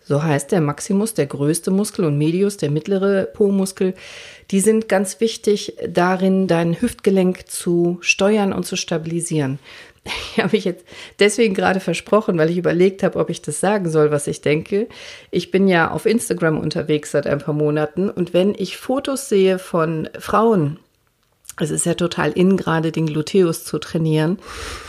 so 0.09 0.23
heißt 0.23 0.53
der 0.53 0.63
Maximus, 0.63 1.13
der 1.13 1.27
größte 1.27 1.71
Muskel 1.71 2.07
und 2.07 2.17
Medius, 2.17 2.57
der 2.57 2.71
mittlere 2.71 3.25
Po-Muskel, 3.25 3.93
die 4.51 4.61
sind 4.61 4.89
ganz 4.89 5.21
wichtig 5.21 5.77
darin, 5.87 6.47
dein 6.47 6.81
Hüftgelenk 6.81 7.47
zu 7.47 7.99
steuern 8.01 8.55
und 8.55 8.65
zu 8.65 8.77
stabilisieren. 8.77 9.59
Ich 10.33 10.43
habe 10.43 10.57
mich 10.57 10.65
jetzt 10.65 10.87
deswegen 11.19 11.53
gerade 11.53 11.81
versprochen, 11.81 12.39
weil 12.39 12.49
ich 12.49 12.57
überlegt 12.57 13.03
habe, 13.03 13.19
ob 13.19 13.29
ich 13.29 13.43
das 13.43 13.61
sagen 13.61 13.91
soll, 13.91 14.11
was 14.11 14.27
ich 14.27 14.41
denke. 14.41 14.89
Ich 15.31 15.51
bin 15.51 15.69
ja 15.69 15.91
auf 15.91 16.07
Instagram 16.07 16.59
unterwegs 16.59 17.11
seit 17.11 17.27
ein 17.27 17.41
paar 17.41 17.53
Monaten 17.53 18.09
und 18.09 18.33
wenn 18.33 18.55
ich 18.55 18.79
Fotos 18.79 19.29
sehe 19.29 19.59
von 19.59 20.09
Frauen, 20.19 20.79
es 21.61 21.71
ist 21.71 21.85
ja 21.85 21.93
total 21.93 22.33
in, 22.33 22.57
gerade 22.57 22.91
den 22.91 23.05
Gluteus 23.05 23.65
zu 23.65 23.79
trainieren. 23.79 24.39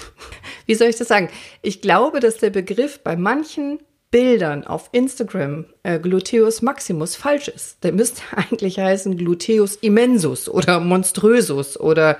Wie 0.65 0.75
soll 0.75 0.87
ich 0.87 0.95
das 0.95 1.09
sagen? 1.09 1.29
Ich 1.61 1.81
glaube, 1.81 2.21
dass 2.21 2.37
der 2.37 2.51
Begriff 2.51 2.99
bei 2.99 3.17
manchen 3.17 3.79
Bildern 4.11 4.65
auf 4.65 4.89
Instagram 4.91 5.65
äh, 5.83 5.99
Gluteus 5.99 6.61
Maximus 6.61 7.15
falsch 7.15 7.47
ist. 7.47 7.83
Der 7.83 7.91
müsste 7.91 8.21
eigentlich 8.35 8.79
heißen 8.79 9.17
Gluteus 9.17 9.75
Immensus 9.75 10.49
oder 10.49 10.79
Monströsus 10.79 11.79
oder 11.79 12.17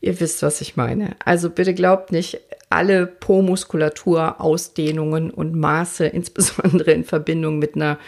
ihr 0.00 0.18
wisst, 0.20 0.42
was 0.42 0.60
ich 0.60 0.76
meine. 0.76 1.16
Also 1.24 1.50
bitte 1.50 1.74
glaubt 1.74 2.12
nicht, 2.12 2.40
alle 2.68 3.06
Po-Muskulatur, 3.06 4.40
Ausdehnungen 4.40 5.30
und 5.30 5.54
Maße, 5.54 6.06
insbesondere 6.06 6.92
in 6.92 7.04
Verbindung 7.04 7.58
mit 7.58 7.76
einer 7.76 7.98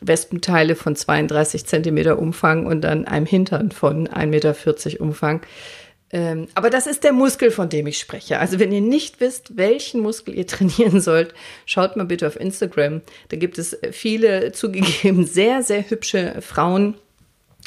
Wespenteile 0.00 0.76
von 0.76 0.96
32 0.96 1.66
Zentimeter 1.66 2.18
Umfang 2.18 2.66
und 2.66 2.80
dann 2.80 3.04
einem 3.04 3.26
Hintern 3.26 3.70
von 3.70 4.08
1,40 4.08 4.26
Meter 4.26 5.00
Umfang, 5.00 5.42
ähm, 6.12 6.48
aber 6.54 6.70
das 6.70 6.86
ist 6.86 7.04
der 7.04 7.12
Muskel, 7.12 7.50
von 7.50 7.68
dem 7.68 7.86
ich 7.86 7.98
spreche. 7.98 8.40
Also 8.40 8.58
wenn 8.58 8.72
ihr 8.72 8.80
nicht 8.80 9.20
wisst, 9.20 9.56
welchen 9.56 10.00
Muskel 10.00 10.36
ihr 10.36 10.46
trainieren 10.46 11.00
sollt, 11.00 11.34
schaut 11.66 11.96
mal 11.96 12.04
bitte 12.04 12.26
auf 12.26 12.38
Instagram. 12.38 13.02
Da 13.28 13.36
gibt 13.36 13.58
es 13.58 13.78
viele 13.92 14.52
zugegeben 14.52 15.24
sehr, 15.24 15.62
sehr 15.62 15.88
hübsche 15.88 16.36
Frauen, 16.40 16.94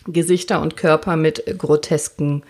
Gesichter 0.05 0.61
und 0.61 0.75
Körper 0.75 1.15
mit 1.15 1.43
grotesken 1.57 2.43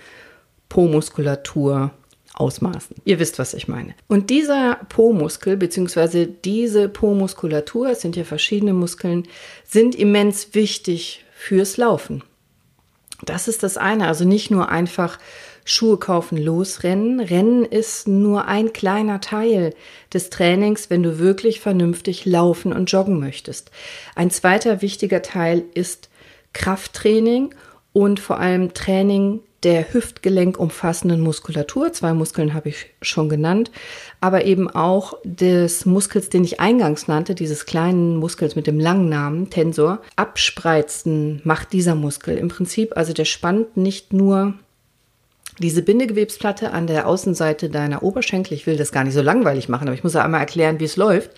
Po-Muskulatur. 0.70 1.92
Ausmaßen. 2.36 2.96
Ihr 3.06 3.20
wisst, 3.20 3.38
was 3.38 3.54
ich 3.54 3.68
meine. 3.68 3.94
Und 4.08 4.32
dieser 4.32 4.80
Po-Muskel, 4.90 5.56
beziehungsweise 5.56 6.26
diese 6.26 6.90
Po-Muskulatur, 6.90 7.92
es 7.92 8.02
sind 8.02 8.16
ja 8.16 8.24
verschiedene 8.24 8.74
Muskeln, 8.74 9.28
sind 9.64 9.94
immens 9.94 10.56
wichtig 10.56 11.24
fürs 11.36 11.78
Laufen. 11.78 12.24
Das 13.24 13.48
ist 13.48 13.62
das 13.62 13.78
eine. 13.78 14.08
Also 14.08 14.26
nicht 14.26 14.50
nur 14.50 14.70
einfach 14.70 15.20
Schuhe 15.66 15.98
kaufen, 15.98 16.38
losrennen. 16.38 17.20
Rennen 17.20 17.66
ist 17.66 18.08
nur 18.08 18.48
ein 18.48 18.74
kleiner 18.74 19.22
Teil 19.22 19.74
des 20.14 20.30
Trainings, 20.30 20.90
wenn 20.90 21.04
du 21.04 21.20
wirklich 21.20 21.60
vernünftig 21.60 22.26
laufen 22.26 22.74
und 22.74 22.92
joggen 22.92 23.20
möchtest. 23.20 23.72
Ein 24.16 24.30
zweiter 24.30 24.82
wichtiger 24.82 25.22
Teil 25.22 25.64
ist 25.74 26.10
Krafttraining 26.54 27.54
und 27.94 28.20
vor 28.20 28.40
allem 28.40 28.74
Training 28.74 29.42
der 29.64 29.94
Hüftgelenk 29.94 30.60
umfassenden 30.60 31.22
Muskulatur. 31.22 31.94
Zwei 31.94 32.14
Muskeln 32.14 32.54
habe 32.54 32.70
ich 32.70 32.88
schon 33.02 33.30
genannt, 33.30 33.72
aber 34.20 34.46
eben 34.46 34.70
auch 34.70 35.14
des 35.24 35.86
Muskels, 35.86 36.30
den 36.30 36.44
ich 36.44 36.60
eingangs 36.60 37.08
nannte, 37.08 37.34
dieses 37.34 37.66
kleinen 37.66 38.18
Muskels 38.18 38.56
mit 38.56 38.68
dem 38.68 38.80
langen 38.80 39.10
Namen, 39.10 39.50
Tensor. 39.50 40.02
Abspreizen 40.16 41.42
macht 41.44 41.72
dieser 41.74 41.96
Muskel 41.96 42.38
im 42.38 42.50
Prinzip, 42.50 42.98
also 42.98 43.14
der 43.14 43.26
spannt 43.26 43.78
nicht 43.78 44.12
nur 44.12 44.56
diese 45.60 45.82
Bindegewebsplatte 45.82 46.72
an 46.72 46.88
der 46.88 47.08
Außenseite 47.08 47.70
deiner 47.70 48.04
Oberschenkel, 48.04 48.54
ich 48.54 48.66
will 48.66 48.78
das 48.78 48.92
gar 48.92 49.04
nicht 49.04 49.14
so 49.14 49.22
langweilig 49.22 49.70
machen, 49.70 49.88
aber 49.88 49.96
ich 49.96 50.04
muss 50.04 50.14
ja 50.14 50.24
einmal 50.24 50.42
erklären, 50.42 50.80
wie 50.80 50.86
es 50.86 50.98
läuft, 50.98 51.32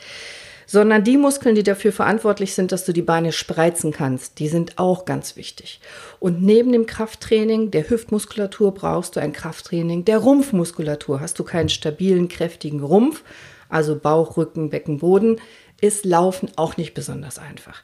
sondern 0.68 1.04
die 1.04 1.18
Muskeln, 1.18 1.56
die 1.56 1.64
dafür 1.64 1.92
verantwortlich 1.92 2.54
sind, 2.54 2.72
dass 2.72 2.86
du 2.86 2.94
die 2.94 3.02
Beine 3.02 3.32
spreizen 3.32 3.92
kannst, 3.92 4.40
die 4.40 4.48
sind 4.48 4.78
auch 4.78 5.06
ganz 5.06 5.36
wichtig. 5.36 5.80
Und 6.20 6.42
neben 6.42 6.72
dem 6.72 6.86
Krafttraining 6.86 7.72
der 7.72 7.90
Hüftmuskulatur 7.90 8.74
brauchst 8.74 9.16
du 9.16 9.20
ein 9.20 9.34
Krafttraining 9.34 10.06
der 10.06 10.18
Rumpfmuskulatur. 10.18 11.22
Hast 11.22 11.38
du 11.38 11.44
keinen 11.44 11.70
stabilen, 11.70 12.28
kräftigen 12.28 12.82
Rumpf, 12.82 13.24
also 13.70 13.96
Bauch, 13.96 14.38
Rücken, 14.38 14.70
Becken, 14.70 15.00
Boden, 15.00 15.40
ist 15.82 16.06
Laufen 16.06 16.50
auch 16.56 16.78
nicht 16.78 16.94
besonders 16.94 17.38
einfach. 17.38 17.84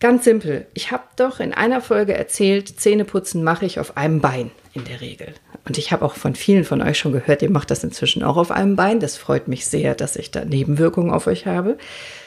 Ganz 0.00 0.24
simpel. 0.24 0.66
Ich 0.74 0.92
habe 0.92 1.02
doch 1.16 1.40
in 1.40 1.52
einer 1.52 1.80
Folge 1.80 2.14
erzählt, 2.14 2.68
Zähneputzen 2.80 3.42
mache 3.42 3.66
ich 3.66 3.80
auf 3.80 3.96
einem 3.96 4.20
Bein 4.20 4.52
in 4.72 4.84
der 4.84 5.00
Regel. 5.00 5.34
Und 5.66 5.76
ich 5.76 5.90
habe 5.90 6.04
auch 6.04 6.14
von 6.14 6.36
vielen 6.36 6.64
von 6.64 6.80
euch 6.80 6.98
schon 6.98 7.12
gehört, 7.12 7.42
ihr 7.42 7.50
macht 7.50 7.70
das 7.70 7.82
inzwischen 7.82 8.22
auch 8.22 8.36
auf 8.36 8.52
einem 8.52 8.76
Bein. 8.76 9.00
Das 9.00 9.16
freut 9.16 9.48
mich 9.48 9.66
sehr, 9.66 9.96
dass 9.96 10.14
ich 10.14 10.30
da 10.30 10.44
Nebenwirkungen 10.44 11.10
auf 11.10 11.26
euch 11.26 11.46
habe. 11.46 11.78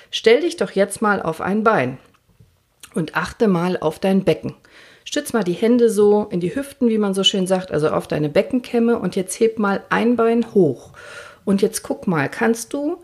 Stell 0.09 0.41
dich 0.41 0.57
doch 0.57 0.71
jetzt 0.71 1.01
mal 1.01 1.21
auf 1.21 1.39
ein 1.39 1.63
Bein 1.63 1.97
und 2.93 3.15
achte 3.15 3.47
mal 3.47 3.77
auf 3.77 3.99
dein 3.99 4.25
Becken. 4.25 4.53
Stütz 5.05 5.31
mal 5.31 5.43
die 5.43 5.53
Hände 5.53 5.89
so 5.89 6.27
in 6.29 6.41
die 6.41 6.53
Hüften, 6.53 6.89
wie 6.89 6.97
man 6.97 7.13
so 7.13 7.23
schön 7.23 7.47
sagt, 7.47 7.71
also 7.71 7.89
auf 7.89 8.07
deine 8.07 8.29
Beckenkämme 8.29 8.99
und 8.99 9.15
jetzt 9.15 9.39
heb 9.39 9.59
mal 9.59 9.83
ein 9.89 10.17
Bein 10.17 10.53
hoch. 10.53 10.91
Und 11.45 11.61
jetzt 11.61 11.83
guck 11.83 12.05
mal, 12.05 12.27
kannst 12.29 12.73
du 12.73 13.01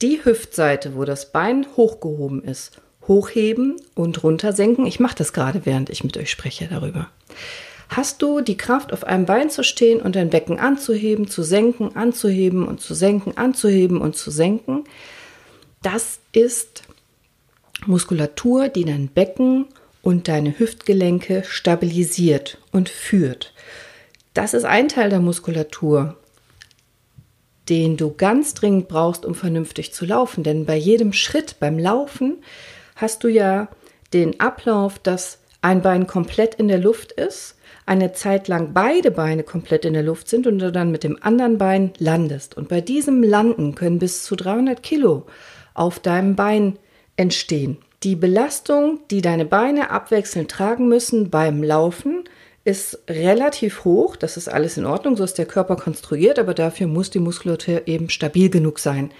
die 0.00 0.24
Hüftseite, 0.24 0.96
wo 0.96 1.04
das 1.04 1.30
Bein 1.30 1.66
hochgehoben 1.76 2.42
ist, 2.42 2.80
hochheben 3.08 3.76
und 3.94 4.22
runtersenken. 4.22 4.86
Ich 4.86 5.00
mache 5.00 5.16
das 5.16 5.32
gerade, 5.32 5.62
während 5.64 5.90
ich 5.90 6.04
mit 6.04 6.16
euch 6.16 6.30
spreche 6.30 6.68
darüber. 6.68 7.08
Hast 7.88 8.22
du 8.22 8.40
die 8.40 8.56
Kraft, 8.56 8.92
auf 8.92 9.04
einem 9.04 9.26
Bein 9.26 9.50
zu 9.50 9.62
stehen 9.62 10.00
und 10.00 10.16
dein 10.16 10.30
Becken 10.30 10.58
anzuheben, 10.58 11.28
zu 11.28 11.42
senken, 11.42 11.94
anzuheben 11.94 12.66
und 12.66 12.80
zu 12.80 12.94
senken, 12.94 13.36
anzuheben 13.36 14.00
und 14.00 14.16
zu 14.16 14.30
senken? 14.30 14.84
Das 15.82 16.20
ist 16.32 16.84
Muskulatur, 17.86 18.68
die 18.68 18.84
dein 18.84 19.08
Becken 19.08 19.66
und 20.00 20.28
deine 20.28 20.58
Hüftgelenke 20.58 21.44
stabilisiert 21.46 22.58
und 22.70 22.88
führt. 22.88 23.52
Das 24.34 24.54
ist 24.54 24.64
ein 24.64 24.88
Teil 24.88 25.10
der 25.10 25.20
Muskulatur, 25.20 26.16
den 27.68 27.96
du 27.96 28.14
ganz 28.14 28.54
dringend 28.54 28.88
brauchst, 28.88 29.24
um 29.24 29.34
vernünftig 29.34 29.92
zu 29.92 30.06
laufen. 30.06 30.42
Denn 30.42 30.64
bei 30.64 30.76
jedem 30.76 31.12
Schritt 31.12 31.56
beim 31.60 31.78
Laufen 31.78 32.38
hast 32.96 33.24
du 33.24 33.28
ja 33.28 33.68
den 34.12 34.40
Ablauf, 34.40 34.98
dass 34.98 35.38
ein 35.62 35.80
Bein 35.82 36.06
komplett 36.06 36.56
in 36.56 36.68
der 36.68 36.78
Luft 36.78 37.12
ist, 37.12 37.56
eine 37.86 38.12
Zeit 38.12 38.48
lang 38.48 38.72
beide 38.74 39.10
Beine 39.10 39.42
komplett 39.42 39.84
in 39.84 39.94
der 39.94 40.02
Luft 40.02 40.28
sind 40.28 40.46
und 40.46 40.58
du 40.58 40.70
dann 40.70 40.90
mit 40.90 41.04
dem 41.04 41.18
anderen 41.22 41.58
Bein 41.58 41.92
landest. 41.98 42.56
Und 42.56 42.68
bei 42.68 42.80
diesem 42.80 43.22
Landen 43.22 43.74
können 43.74 43.98
bis 43.98 44.24
zu 44.24 44.36
300 44.36 44.82
Kilo 44.82 45.26
auf 45.74 45.98
deinem 45.98 46.36
Bein 46.36 46.78
entstehen. 47.16 47.78
Die 48.02 48.16
Belastung, 48.16 49.00
die 49.10 49.20
deine 49.20 49.44
Beine 49.44 49.90
abwechselnd 49.90 50.50
tragen 50.50 50.88
müssen 50.88 51.30
beim 51.30 51.62
Laufen, 51.62 52.24
ist 52.64 52.98
relativ 53.08 53.84
hoch. 53.84 54.16
Das 54.16 54.36
ist 54.36 54.48
alles 54.48 54.76
in 54.76 54.86
Ordnung, 54.86 55.16
so 55.16 55.24
ist 55.24 55.38
der 55.38 55.46
Körper 55.46 55.76
konstruiert, 55.76 56.38
aber 56.38 56.54
dafür 56.54 56.86
muss 56.86 57.10
die 57.10 57.18
Muskulatur 57.18 57.82
eben 57.86 58.08
stabil 58.08 58.50
genug 58.50 58.78
sein, 58.78 59.10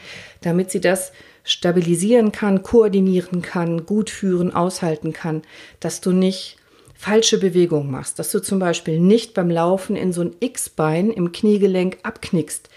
damit 0.41 0.71
sie 0.71 0.81
das 0.81 1.12
stabilisieren 1.44 2.32
kann, 2.32 2.62
koordinieren 2.62 3.42
kann, 3.42 3.87
gut 3.87 4.11
führen, 4.11 4.54
aushalten 4.54 5.12
kann, 5.12 5.42
dass 5.80 6.00
du 6.00 6.12
nicht 6.12 6.56
falsche 6.94 7.38
Bewegungen 7.38 7.90
machst, 7.90 8.18
dass 8.18 8.30
du 8.30 8.40
zum 8.40 8.61
Beispiel 8.61 9.00
nicht 9.00 9.34
beim 9.34 9.50
Laufen 9.50 9.96
in 9.96 10.12
so 10.12 10.20
ein 10.20 10.37
X-Bein 10.38 11.11
im 11.11 11.32
Kniegelenk 11.32 11.99
abknickst, 12.04 12.68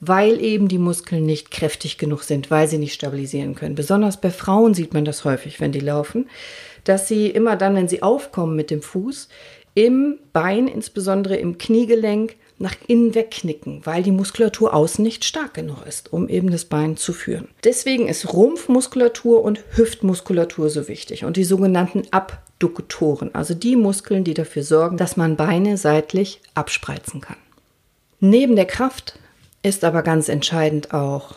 weil 0.00 0.40
eben 0.40 0.68
die 0.68 0.78
Muskeln 0.78 1.26
nicht 1.26 1.50
kräftig 1.50 1.98
genug 1.98 2.22
sind, 2.22 2.50
weil 2.50 2.66
sie 2.66 2.78
nicht 2.78 2.94
stabilisieren 2.94 3.54
können. 3.54 3.74
Besonders 3.74 4.20
bei 4.20 4.30
Frauen 4.30 4.72
sieht 4.72 4.94
man 4.94 5.04
das 5.04 5.24
häufig, 5.24 5.60
wenn 5.60 5.72
die 5.72 5.80
laufen, 5.80 6.30
dass 6.84 7.08
sie 7.08 7.28
immer 7.28 7.56
dann, 7.56 7.74
wenn 7.74 7.88
sie 7.88 8.02
aufkommen 8.02 8.56
mit 8.56 8.70
dem 8.70 8.80
Fuß, 8.80 9.28
im 9.74 10.18
Bein, 10.32 10.68
insbesondere 10.68 11.36
im 11.36 11.58
Kniegelenk, 11.58 12.36
nach 12.58 12.76
innen 12.86 13.14
wegknicken, 13.14 13.80
weil 13.84 14.02
die 14.02 14.12
Muskulatur 14.12 14.74
außen 14.74 15.02
nicht 15.02 15.24
stark 15.24 15.54
genug 15.54 15.86
ist, 15.86 16.12
um 16.12 16.28
eben 16.28 16.50
das 16.50 16.64
Bein 16.64 16.96
zu 16.96 17.12
führen. 17.12 17.48
Deswegen 17.64 18.08
ist 18.08 18.32
Rumpfmuskulatur 18.32 19.42
und 19.42 19.64
Hüftmuskulatur 19.70 20.70
so 20.70 20.86
wichtig 20.88 21.24
und 21.24 21.36
die 21.36 21.44
sogenannten 21.44 22.02
Abduktoren, 22.12 23.34
also 23.34 23.54
die 23.54 23.76
Muskeln, 23.76 24.24
die 24.24 24.34
dafür 24.34 24.62
sorgen, 24.62 24.96
dass 24.96 25.16
man 25.16 25.36
Beine 25.36 25.76
seitlich 25.76 26.40
abspreizen 26.54 27.20
kann. 27.20 27.36
Neben 28.20 28.56
der 28.56 28.66
Kraft 28.66 29.18
ist 29.62 29.82
aber 29.84 30.02
ganz 30.02 30.28
entscheidend 30.28 30.94
auch 30.94 31.36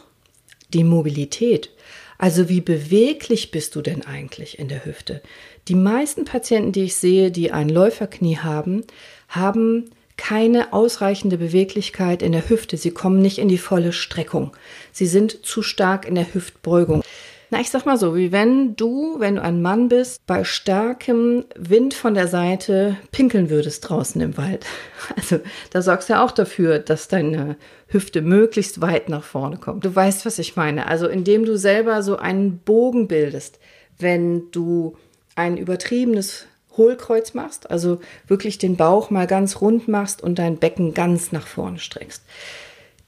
die 0.73 0.83
Mobilität. 0.83 1.71
Also 2.19 2.49
wie 2.49 2.61
beweglich 2.61 3.51
bist 3.51 3.75
du 3.75 3.81
denn 3.81 4.05
eigentlich 4.05 4.59
in 4.59 4.67
der 4.67 4.85
Hüfte? 4.85 5.21
Die 5.67 5.75
meisten 5.75 6.25
Patienten, 6.25 6.71
die 6.71 6.83
ich 6.83 6.95
sehe, 6.95 7.31
die 7.31 7.51
ein 7.51 7.69
Läuferknie 7.69 8.37
haben, 8.37 8.83
haben 9.27 9.89
keine 10.17 10.73
ausreichende 10.73 11.37
Beweglichkeit 11.37 12.21
in 12.21 12.31
der 12.31 12.49
Hüfte. 12.49 12.75
Sie 12.75 12.91
kommen 12.91 13.21
nicht 13.21 13.37
in 13.37 13.47
die 13.47 13.57
volle 13.57 13.93
Streckung. 13.93 14.51
Sie 14.91 15.05
sind 15.05 15.45
zu 15.45 15.61
stark 15.61 16.07
in 16.07 16.15
der 16.15 16.33
Hüftbeugung. 16.33 17.03
Na, 17.49 17.61
ich 17.61 17.69
sag 17.69 17.85
mal 17.85 17.97
so, 17.97 18.13
wie 18.13 18.33
wenn 18.33 18.75
du, 18.75 19.19
wenn 19.19 19.35
du 19.35 19.41
ein 19.41 19.61
Mann 19.61 19.87
bist, 19.87 20.19
bei 20.27 20.43
starkem 20.43 21.45
Wind 21.55 21.93
von 21.93 22.13
der 22.13 22.27
Seite 22.27 22.97
pinkeln 23.13 23.49
würdest 23.49 23.87
draußen 23.87 24.19
im 24.19 24.37
Wald. 24.37 24.65
Also, 25.15 25.39
da 25.71 25.81
sorgst 25.81 26.09
du 26.09 26.13
ja 26.13 26.25
auch 26.25 26.31
dafür, 26.31 26.79
dass 26.79 27.07
deine 27.07 27.55
Hüfte 27.87 28.21
möglichst 28.21 28.81
weit 28.81 29.07
nach 29.07 29.23
vorne 29.23 29.57
kommt. 29.57 29.85
Du 29.85 29.95
weißt, 29.95 30.25
was 30.25 30.39
ich 30.39 30.57
meine. 30.57 30.87
Also, 30.87 31.07
indem 31.07 31.45
du 31.45 31.57
selber 31.57 32.03
so 32.03 32.17
einen 32.17 32.59
Bogen 32.59 33.07
bildest, 33.07 33.59
wenn 33.97 34.51
du 34.51 34.97
ein 35.35 35.55
übertriebenes 35.55 36.47
Hohlkreuz 36.77 37.33
machst, 37.33 37.69
also 37.69 37.99
wirklich 38.27 38.57
den 38.57 38.77
Bauch 38.77 39.09
mal 39.09 39.27
ganz 39.27 39.61
rund 39.61 39.87
machst 39.87 40.21
und 40.21 40.39
dein 40.39 40.57
Becken 40.57 40.93
ganz 40.93 41.31
nach 41.31 41.47
vorne 41.47 41.79
streckst. 41.79 42.23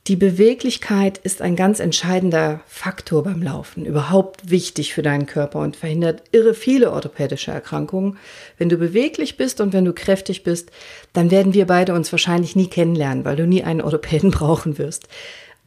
Die 0.09 0.15
Beweglichkeit 0.15 1.19
ist 1.19 1.39
ein 1.39 1.55
ganz 1.55 1.79
entscheidender 1.79 2.61
Faktor 2.65 3.21
beim 3.21 3.43
Laufen, 3.43 3.85
überhaupt 3.85 4.49
wichtig 4.49 4.91
für 4.91 5.03
deinen 5.03 5.27
Körper 5.27 5.59
und 5.59 5.75
verhindert 5.75 6.23
irre 6.31 6.55
viele 6.55 6.91
orthopädische 6.91 7.51
Erkrankungen. 7.51 8.17
Wenn 8.57 8.69
du 8.69 8.77
beweglich 8.77 9.38
bist 9.38 9.61
und 9.61 9.71
wenn 9.71 9.85
du 9.85 9.93
kräftig 9.93 10.43
bist, 10.43 10.71
dann 11.13 11.29
werden 11.29 11.53
wir 11.53 11.67
beide 11.67 11.93
uns 11.93 12.11
wahrscheinlich 12.11 12.55
nie 12.55 12.65
kennenlernen, 12.65 13.23
weil 13.23 13.35
du 13.35 13.45
nie 13.45 13.63
einen 13.63 13.81
Orthopäden 13.81 14.31
brauchen 14.31 14.79
wirst. 14.79 15.07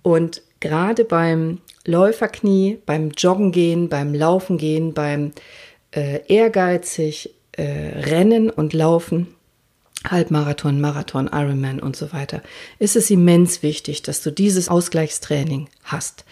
Und 0.02 0.42
gerade 0.59 1.04
beim 1.04 1.59
Läuferknie, 1.87 2.80
beim 2.85 3.11
Joggen 3.11 3.52
gehen, 3.52 3.88
beim 3.88 4.12
Laufen 4.12 4.59
gehen, 4.59 4.92
beim 4.92 5.30
äh, 5.92 6.21
ehrgeizig 6.26 7.32
äh, 7.52 7.62
Rennen 7.62 8.50
und 8.50 8.73
Laufen, 8.73 9.28
Halbmarathon, 10.09 10.80
Marathon, 10.80 11.30
Ironman 11.32 11.80
und 11.80 11.97
so 11.97 12.12
weiter, 12.12 12.42
ist 12.78 12.97
es 12.97 13.11
immens 13.11 13.62
wichtig, 13.62 14.02
dass 14.02 14.23
du 14.23 14.32
dieses 14.32 14.68
Ausgleichstraining 14.68 15.68
hast. 15.85 16.25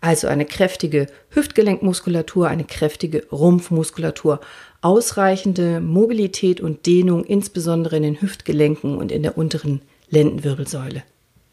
Also 0.00 0.28
eine 0.28 0.46
kräftige 0.46 1.08
Hüftgelenkmuskulatur, 1.30 2.48
eine 2.48 2.64
kräftige 2.64 3.26
Rumpfmuskulatur, 3.30 4.40
ausreichende 4.80 5.80
Mobilität 5.80 6.60
und 6.62 6.86
Dehnung, 6.86 7.24
insbesondere 7.24 7.96
in 7.98 8.02
den 8.02 8.20
Hüftgelenken 8.22 8.96
und 8.96 9.12
in 9.12 9.22
der 9.22 9.36
unteren 9.36 9.82
Lendenwirbelsäule. 10.08 11.02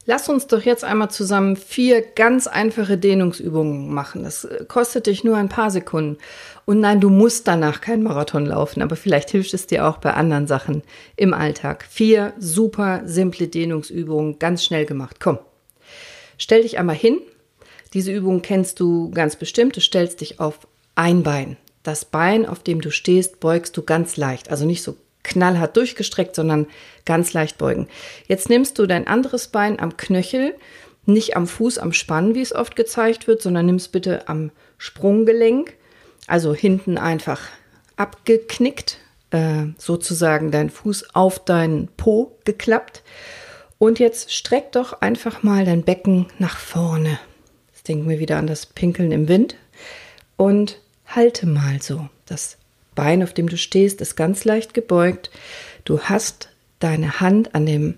Lass 0.10 0.30
uns 0.30 0.48
doch 0.48 0.62
jetzt 0.62 0.86
einmal 0.86 1.12
zusammen 1.12 1.58
vier 1.58 2.02
ganz 2.02 2.48
einfache 2.48 2.98
Dehnungsübungen 2.98 3.94
machen. 3.94 4.24
Das 4.24 4.48
kostet 4.70 5.08
dich 5.08 5.26
nur 5.26 5.36
ein 5.36 5.50
paar 5.50 5.70
Sekunden. 5.70 6.18
Und 6.64 6.80
nein, 6.80 7.02
du 7.02 7.10
musst 7.10 7.46
danach 7.46 7.82
keinen 7.82 8.04
Marathon 8.04 8.46
laufen, 8.46 8.82
aber 8.82 8.96
vielleicht 8.96 9.32
hilft 9.32 9.54
es 9.54 9.68
dir 9.68 9.86
auch 9.86 9.98
bei 9.98 10.14
anderen 10.14 10.48
Sachen 10.48 10.82
im 11.18 11.34
Alltag. 11.34 11.86
Vier 11.90 12.32
super 12.40 13.02
simple 13.04 13.50
Dehnungsübungen, 13.50 14.40
ganz 14.40 14.64
schnell 14.64 14.86
gemacht. 14.86 15.18
Komm. 15.20 15.40
Stell 16.38 16.62
dich 16.62 16.80
einmal 16.80 16.96
hin. 16.96 17.20
Diese 17.94 18.14
Übung 18.14 18.42
kennst 18.42 18.80
du 18.80 19.12
ganz 19.12 19.36
bestimmt. 19.36 19.76
Du 19.76 19.82
stellst 19.82 20.22
dich 20.22 20.40
auf 20.40 20.68
ein 20.96 21.22
Bein. 21.22 21.58
Das 21.84 22.06
Bein, 22.06 22.46
auf 22.46 22.64
dem 22.64 22.80
du 22.80 22.92
stehst, 22.92 23.42
beugst 23.42 23.76
du 23.76 23.82
ganz 23.84 24.16
leicht. 24.16 24.52
Also 24.52 24.66
nicht 24.66 24.84
so 24.84 24.96
knallhart 25.28 25.78
durchgestreckt, 25.78 26.36
sondern 26.36 26.68
ganz 27.06 27.34
leicht 27.34 27.58
beugen. 27.58 27.88
Jetzt 28.28 28.50
nimmst 28.50 28.80
du 28.80 28.88
dein 28.88 29.08
anderes 29.08 29.50
Bein 29.50 29.80
am 29.80 29.98
Knöchel, 29.98 30.56
nicht 31.06 31.38
am 31.38 31.48
Fuß, 31.48 31.78
am 31.78 31.94
Spann, 31.94 32.36
wie 32.36 32.42
es 32.42 32.54
oft 32.54 32.76
gezeigt 32.76 33.28
wird, 33.28 33.42
sondern 33.42 33.66
nimmst 33.66 33.92
bitte 33.92 34.28
am 34.28 34.52
Sprunggelenk, 34.78 35.76
also 36.28 36.54
hinten 36.54 36.98
einfach 36.98 37.42
abgeknickt, 37.96 39.00
äh, 39.32 39.68
sozusagen 39.78 40.52
dein 40.52 40.70
Fuß 40.70 41.16
auf 41.16 41.44
deinen 41.44 41.88
Po 41.96 42.38
geklappt. 42.46 43.04
Und 43.80 44.00
jetzt 44.00 44.34
streck 44.34 44.72
doch 44.72 45.02
einfach 45.02 45.44
mal 45.44 45.66
dein 45.66 45.84
Becken 45.84 46.28
nach 46.40 46.58
vorne. 46.58 47.20
Jetzt 47.74 47.88
denken 47.88 48.10
wir 48.10 48.20
wieder 48.20 48.38
an 48.38 48.48
das 48.48 48.66
Pinkeln 48.66 49.12
im 49.12 49.28
Wind. 49.28 49.56
Und 50.36 50.80
halte 51.06 51.48
mal 51.48 51.82
so 51.82 52.08
das 52.26 52.58
Bein, 52.98 53.24
auf 53.24 53.34
dem 53.34 53.48
du 53.48 53.56
stehst, 53.58 54.02
ist 54.02 54.16
ganz 54.18 54.44
leicht 54.44 54.74
gebeugt. 54.74 55.30
Du 55.86 56.02
hast 56.02 56.50
deine 56.80 57.22
Hand 57.22 57.56
an 57.56 57.66
dem 57.66 57.98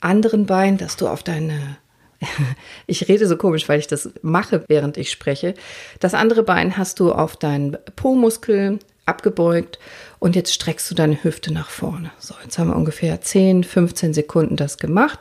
anderen 0.00 0.46
Bein, 0.46 0.76
dass 0.76 0.96
du 0.96 1.08
auf 1.08 1.22
deine 1.24 1.78
ich 2.86 3.08
rede 3.08 3.26
so 3.26 3.36
komisch, 3.36 3.68
weil 3.68 3.80
ich 3.80 3.86
das 3.86 4.10
mache, 4.22 4.64
während 4.68 4.96
ich 4.98 5.10
spreche. 5.10 5.54
Das 6.00 6.14
andere 6.14 6.42
Bein 6.42 6.76
hast 6.76 7.00
du 7.00 7.12
auf 7.12 7.36
deinen 7.36 7.78
Po-Muskel 7.96 8.78
abgebeugt 9.06 9.78
und 10.18 10.36
jetzt 10.36 10.54
streckst 10.54 10.90
du 10.90 10.94
deine 10.94 11.24
Hüfte 11.24 11.52
nach 11.52 11.70
vorne. 11.70 12.10
So, 12.18 12.34
jetzt 12.42 12.58
haben 12.58 12.68
wir 12.68 12.76
ungefähr 12.76 13.20
10, 13.20 13.64
15 13.64 14.14
Sekunden 14.14 14.56
das 14.56 14.76
gemacht. 14.76 15.20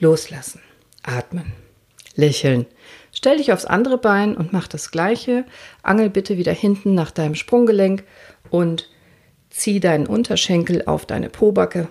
Loslassen, 0.00 0.60
atmen, 1.02 1.52
lächeln. 2.14 2.66
Stell 3.12 3.38
dich 3.38 3.52
aufs 3.52 3.64
andere 3.64 3.98
Bein 3.98 4.36
und 4.36 4.52
mach 4.52 4.68
das 4.68 4.90
gleiche. 4.90 5.44
Angel 5.82 6.10
bitte 6.10 6.36
wieder 6.36 6.52
hinten 6.52 6.94
nach 6.94 7.10
deinem 7.10 7.34
Sprunggelenk 7.34 8.04
und 8.50 8.88
zieh 9.50 9.80
deinen 9.80 10.06
Unterschenkel 10.06 10.84
auf 10.86 11.06
deine 11.06 11.30
Pobacke 11.30 11.88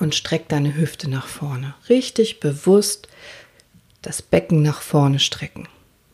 und 0.00 0.14
streck 0.14 0.48
deine 0.48 0.76
Hüfte 0.76 1.08
nach 1.08 1.26
vorne. 1.26 1.74
Richtig 1.88 2.40
bewusst 2.40 3.08
das 4.02 4.22
Becken 4.22 4.62
nach 4.62 4.82
vorne 4.82 5.18
strecken 5.18 5.68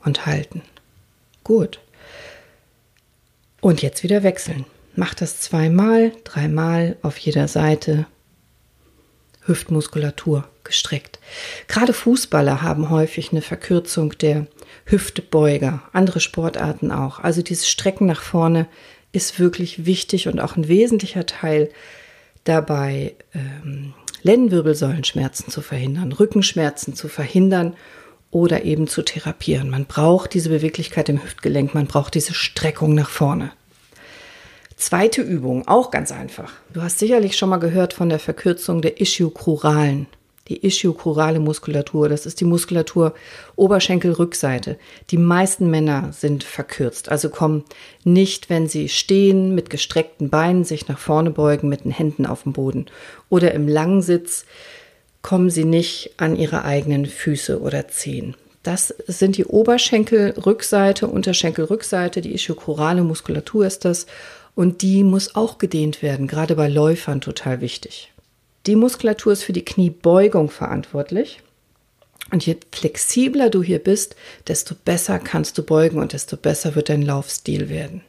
und 0.04 0.26
halten. 0.26 0.62
Gut. 1.44 1.80
Und 3.60 3.82
jetzt 3.82 4.02
wieder 4.02 4.22
wechseln. 4.22 4.64
Mach 4.94 5.14
das 5.14 5.40
zweimal, 5.40 6.12
dreimal 6.24 6.96
auf 7.02 7.16
jeder 7.18 7.48
Seite. 7.48 8.06
Hüftmuskulatur 9.44 10.48
gestreckt. 10.64 11.18
Gerade 11.66 11.92
Fußballer 11.92 12.62
haben 12.62 12.90
häufig 12.90 13.32
eine 13.32 13.42
Verkürzung 13.42 14.16
der 14.18 14.46
Hüftbeuger, 14.84 15.82
andere 15.92 16.20
Sportarten 16.20 16.92
auch. 16.92 17.18
Also 17.18 17.42
dieses 17.42 17.68
Strecken 17.68 18.06
nach 18.06 18.22
vorne 18.22 18.68
ist 19.12 19.38
wirklich 19.38 19.86
wichtig 19.86 20.28
und 20.28 20.40
auch 20.40 20.56
ein 20.56 20.68
wesentlicher 20.68 21.26
Teil 21.26 21.70
dabei, 22.44 23.14
ähm, 23.34 23.94
Lendenwirbelsäulenschmerzen 24.22 25.50
zu 25.50 25.60
verhindern, 25.62 26.12
Rückenschmerzen 26.12 26.94
zu 26.94 27.08
verhindern 27.08 27.76
oder 28.30 28.64
eben 28.64 28.88
zu 28.88 29.02
therapieren. 29.02 29.68
Man 29.68 29.84
braucht 29.84 30.34
diese 30.34 30.48
Beweglichkeit 30.48 31.08
im 31.08 31.22
Hüftgelenk, 31.22 31.74
man 31.74 31.86
braucht 31.86 32.14
diese 32.14 32.34
Streckung 32.34 32.94
nach 32.94 33.10
vorne. 33.10 33.52
Zweite 34.76 35.22
Übung, 35.22 35.68
auch 35.68 35.90
ganz 35.90 36.10
einfach. 36.10 36.52
Du 36.72 36.82
hast 36.82 36.98
sicherlich 36.98 37.36
schon 37.36 37.50
mal 37.50 37.58
gehört 37.58 37.92
von 37.92 38.08
der 38.08 38.18
Verkürzung 38.18 38.82
der 38.82 39.00
Ischiokruralen 39.00 40.06
die 40.52 40.66
ischiochorale 40.66 41.40
Muskulatur. 41.40 42.08
Das 42.10 42.26
ist 42.26 42.40
die 42.40 42.44
Muskulatur 42.44 43.14
Oberschenkelrückseite. 43.56 44.76
Die 45.10 45.16
meisten 45.16 45.70
Männer 45.70 46.12
sind 46.12 46.44
verkürzt, 46.44 47.08
also 47.08 47.30
kommen 47.30 47.64
nicht, 48.04 48.50
wenn 48.50 48.68
sie 48.68 48.88
stehen, 48.90 49.54
mit 49.54 49.70
gestreckten 49.70 50.28
Beinen 50.28 50.64
sich 50.64 50.88
nach 50.88 50.98
vorne 50.98 51.30
beugen, 51.30 51.68
mit 51.68 51.84
den 51.84 51.92
Händen 51.92 52.26
auf 52.26 52.42
dem 52.42 52.52
Boden 52.52 52.86
oder 53.30 53.52
im 53.54 53.66
Langsitz, 53.66 54.44
kommen 55.22 55.50
sie 55.50 55.64
nicht 55.64 56.14
an 56.18 56.36
ihre 56.36 56.64
eigenen 56.64 57.06
Füße 57.06 57.60
oder 57.60 57.88
Zehen. 57.88 58.36
Das 58.62 58.94
sind 59.06 59.38
die 59.38 59.46
Oberschenkelrückseite, 59.46 61.06
Unterschenkelrückseite, 61.06 62.20
die 62.20 62.34
ischiochorale 62.34 63.02
Muskulatur 63.02 63.66
ist 63.66 63.84
das 63.84 64.06
und 64.54 64.82
die 64.82 65.02
muss 65.02 65.34
auch 65.34 65.58
gedehnt 65.58 66.02
werden, 66.02 66.26
gerade 66.26 66.54
bei 66.56 66.68
Läufern 66.68 67.20
total 67.20 67.60
wichtig. 67.60 68.11
Die 68.66 68.76
Muskulatur 68.76 69.32
ist 69.32 69.42
für 69.42 69.52
die 69.52 69.64
Kniebeugung 69.64 70.48
verantwortlich. 70.48 71.42
Und 72.30 72.46
je 72.46 72.56
flexibler 72.72 73.50
du 73.50 73.62
hier 73.62 73.80
bist, 73.80 74.14
desto 74.46 74.74
besser 74.74 75.18
kannst 75.18 75.58
du 75.58 75.62
beugen 75.62 75.98
und 75.98 76.12
desto 76.12 76.36
besser 76.36 76.74
wird 76.74 76.88
dein 76.88 77.02
Laufstil 77.02 77.68
werden. 77.68 78.02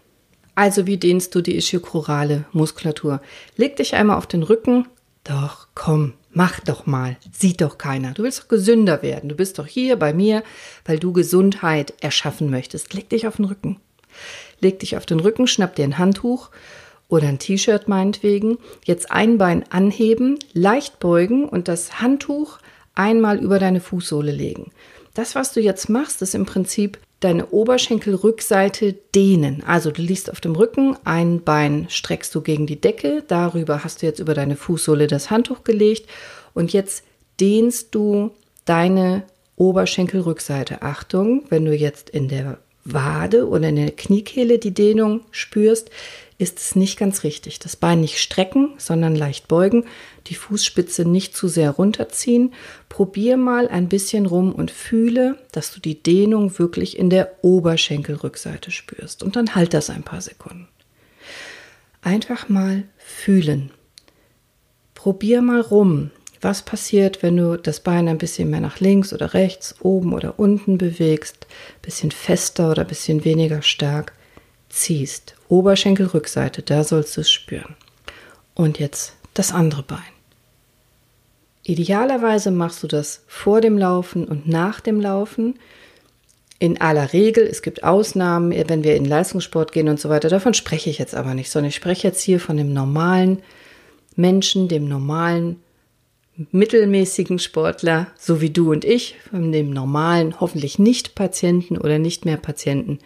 Also 0.56 0.86
wie 0.86 0.98
dehnst 0.98 1.34
du 1.34 1.42
die 1.42 1.58
ischiochorale 1.58 2.46
Muskulatur? 2.52 3.22
Leg 3.58 3.76
dich 3.78 3.96
einmal 3.96 4.18
auf 4.18 4.28
den 4.28 4.44
Rücken. 4.44 4.88
Doch, 5.24 5.68
komm, 5.74 6.14
mach 6.32 6.60
doch 6.60 6.86
mal. 6.86 7.18
Sieht 7.32 7.62
doch 7.62 7.80
keiner. 7.80 8.14
Du 8.14 8.24
willst 8.24 8.42
doch 8.42 8.48
gesünder 8.48 9.02
werden. 9.02 9.30
Du 9.30 9.36
bist 9.36 9.58
doch 9.58 9.66
hier 9.66 9.96
bei 9.96 10.14
mir, 10.14 10.44
weil 10.86 11.00
du 11.00 11.12
Gesundheit 11.12 11.94
erschaffen 12.02 12.52
möchtest. 12.52 12.94
Leg 12.94 13.10
dich 13.10 13.28
auf 13.28 13.38
den 13.38 13.46
Rücken. 13.46 13.80
Leg 14.60 14.80
dich 14.80 14.96
auf 14.96 15.08
den 15.08 15.20
Rücken, 15.20 15.48
schnapp 15.48 15.76
dir 15.76 15.86
ein 15.86 15.98
Handtuch 15.98 16.52
oder 17.08 17.28
ein 17.28 17.40
T-Shirt 17.40 17.88
meinetwegen. 17.88 18.58
Jetzt 18.86 19.12
ein 19.12 19.38
Bein 19.38 19.64
anheben, 19.72 20.40
leicht 20.54 21.00
beugen 21.00 21.48
und 21.48 21.68
das 21.68 22.02
Handtuch 22.02 22.60
einmal 22.96 23.38
über 23.40 23.60
deine 23.60 23.82
Fußsohle 23.82 24.32
legen. 24.32 24.72
Das, 25.14 25.36
was 25.36 25.54
du 25.54 25.62
jetzt 25.62 25.90
machst, 25.90 26.22
ist 26.22 26.34
im 26.34 26.46
Prinzip 26.46 26.98
deine 27.20 27.48
Oberschenkelrückseite 27.48 28.94
dehnen. 29.16 29.64
Also 29.66 29.92
du 29.92 30.02
liegst 30.02 30.30
auf 30.30 30.42
dem 30.42 30.56
Rücken, 30.56 30.98
ein 31.06 31.42
Bein 31.44 31.86
streckst 31.90 32.34
du 32.36 32.42
gegen 32.42 32.68
die 32.68 32.82
Decke, 32.82 33.24
darüber 33.28 33.84
hast 33.84 34.02
du 34.02 34.06
jetzt 34.06 34.20
über 34.20 34.34
deine 34.34 34.56
Fußsohle 34.56 35.08
das 35.08 35.30
Handtuch 35.30 35.64
gelegt 35.64 36.10
und 36.54 36.74
jetzt 36.74 37.04
dehnst 37.40 37.96
du 37.96 38.32
deine 38.66 39.24
Oberschenkelrückseite. 39.56 40.82
Achtung, 40.82 41.44
wenn 41.50 41.66
du 41.66 41.76
jetzt 41.76 42.10
in 42.10 42.28
der 42.28 42.58
Wade 42.86 43.48
oder 43.48 43.70
in 43.70 43.78
der 43.78 43.92
Kniekehle 43.92 44.60
die 44.60 44.74
Dehnung 44.74 45.22
spürst, 45.32 45.90
ist 46.44 46.60
es 46.60 46.76
nicht 46.76 47.00
ganz 47.00 47.24
richtig. 47.24 47.58
Das 47.60 47.76
Bein 47.76 48.02
nicht 48.02 48.20
strecken, 48.20 48.74
sondern 48.78 49.16
leicht 49.16 49.48
beugen, 49.48 49.86
die 50.28 50.36
Fußspitze 50.36 51.06
nicht 51.06 51.36
zu 51.36 51.48
sehr 51.48 51.72
runterziehen. 51.72 52.54
Probier 52.90 53.38
mal 53.38 53.68
ein 53.68 53.90
bisschen 53.90 54.26
rum 54.26 54.54
und 54.54 54.70
fühle, 54.70 55.38
dass 55.52 55.72
du 55.72 55.80
die 55.80 56.04
Dehnung 56.04 56.60
wirklich 56.60 57.00
in 57.00 57.10
der 57.10 57.44
Oberschenkelrückseite 57.44 58.70
spürst. 58.70 59.24
Und 59.24 59.36
dann 59.36 59.56
halt 59.56 59.74
das 59.74 59.90
ein 59.90 60.04
paar 60.04 60.22
Sekunden. 60.22 60.68
Einfach 62.02 62.50
mal 62.50 62.84
fühlen. 62.98 63.72
Probier 64.94 65.42
mal 65.42 65.62
rum. 65.62 66.12
Was 66.42 66.62
passiert, 66.62 67.24
wenn 67.24 67.38
du 67.38 67.58
das 67.58 67.80
Bein 67.80 68.10
ein 68.10 68.18
bisschen 68.18 68.50
mehr 68.50 68.60
nach 68.60 68.82
links 68.82 69.14
oder 69.14 69.34
rechts, 69.34 69.76
oben 69.80 70.12
oder 70.14 70.38
unten 70.38 70.78
bewegst, 70.78 71.48
bisschen 71.82 72.12
fester 72.12 72.72
oder 72.72 72.84
bisschen 72.84 73.24
weniger 73.24 73.62
stark? 73.62 74.14
Ziehst, 74.74 75.36
Oberschenkelrückseite, 75.50 76.64
da 76.64 76.84
sollst 76.84 77.16
du 77.16 77.22
es 77.22 77.32
spüren. 77.32 77.76
Und 78.56 78.80
jetzt 78.80 79.14
das 79.34 79.52
andere 79.52 79.84
Bein. 79.84 80.00
Idealerweise 81.64 82.52
machst 82.52 82.84
du 82.84 82.88
das 82.88 83.24
vor 83.28 83.62
dem 83.62 83.78
Laufen 83.78 84.26
und 84.26 84.48
nach 84.48 84.82
dem 84.82 85.00
Laufen. 85.00 85.60
In 86.60 86.82
aller 86.82 87.14
Regel, 87.14 87.46
es 87.46 87.62
gibt 87.62 87.84
Ausnahmen, 87.84 88.52
wenn 88.68 88.84
wir 88.84 88.96
in 88.96 89.06
Leistungssport 89.06 89.72
gehen 89.72 89.88
und 89.88 90.00
so 90.00 90.10
weiter, 90.10 90.30
davon 90.30 90.54
spreche 90.54 90.90
ich 90.90 90.98
jetzt 90.98 91.16
aber 91.16 91.34
nicht, 91.34 91.52
sondern 91.52 91.70
ich 91.70 91.76
spreche 91.76 92.08
jetzt 92.08 92.22
hier 92.22 92.40
von 92.40 92.58
dem 92.58 92.74
normalen 92.74 93.42
Menschen, 94.16 94.68
dem 94.68 94.88
normalen 94.88 95.62
mittelmäßigen 96.52 97.40
Sportler, 97.40 98.08
so 98.18 98.42
wie 98.42 98.50
du 98.50 98.72
und 98.72 98.86
ich, 98.86 99.16
von 99.30 99.52
dem 99.52 99.70
normalen, 99.70 100.40
hoffentlich 100.40 100.80
nicht 100.80 101.16
Patienten 101.16 101.78
oder 101.78 102.00
nicht 102.00 102.26
mehr 102.26 102.38
Patienten, 102.38 103.00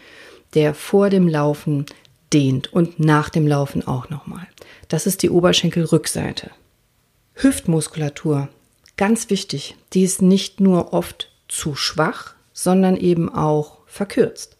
der 0.53 0.73
vor 0.73 1.09
dem 1.09 1.27
Laufen 1.27 1.85
dehnt 2.33 2.71
und 2.73 2.99
nach 2.99 3.29
dem 3.29 3.47
Laufen 3.47 3.87
auch 3.87 4.09
nochmal. 4.09 4.47
Das 4.87 5.05
ist 5.05 5.23
die 5.23 5.29
Oberschenkelrückseite. 5.29 6.51
Hüftmuskulatur, 7.35 8.49
ganz 8.97 9.29
wichtig, 9.29 9.75
die 9.93 10.03
ist 10.03 10.21
nicht 10.21 10.59
nur 10.59 10.93
oft 10.93 11.31
zu 11.47 11.75
schwach, 11.75 12.33
sondern 12.53 12.97
eben 12.97 13.33
auch 13.33 13.79
verkürzt. 13.85 14.57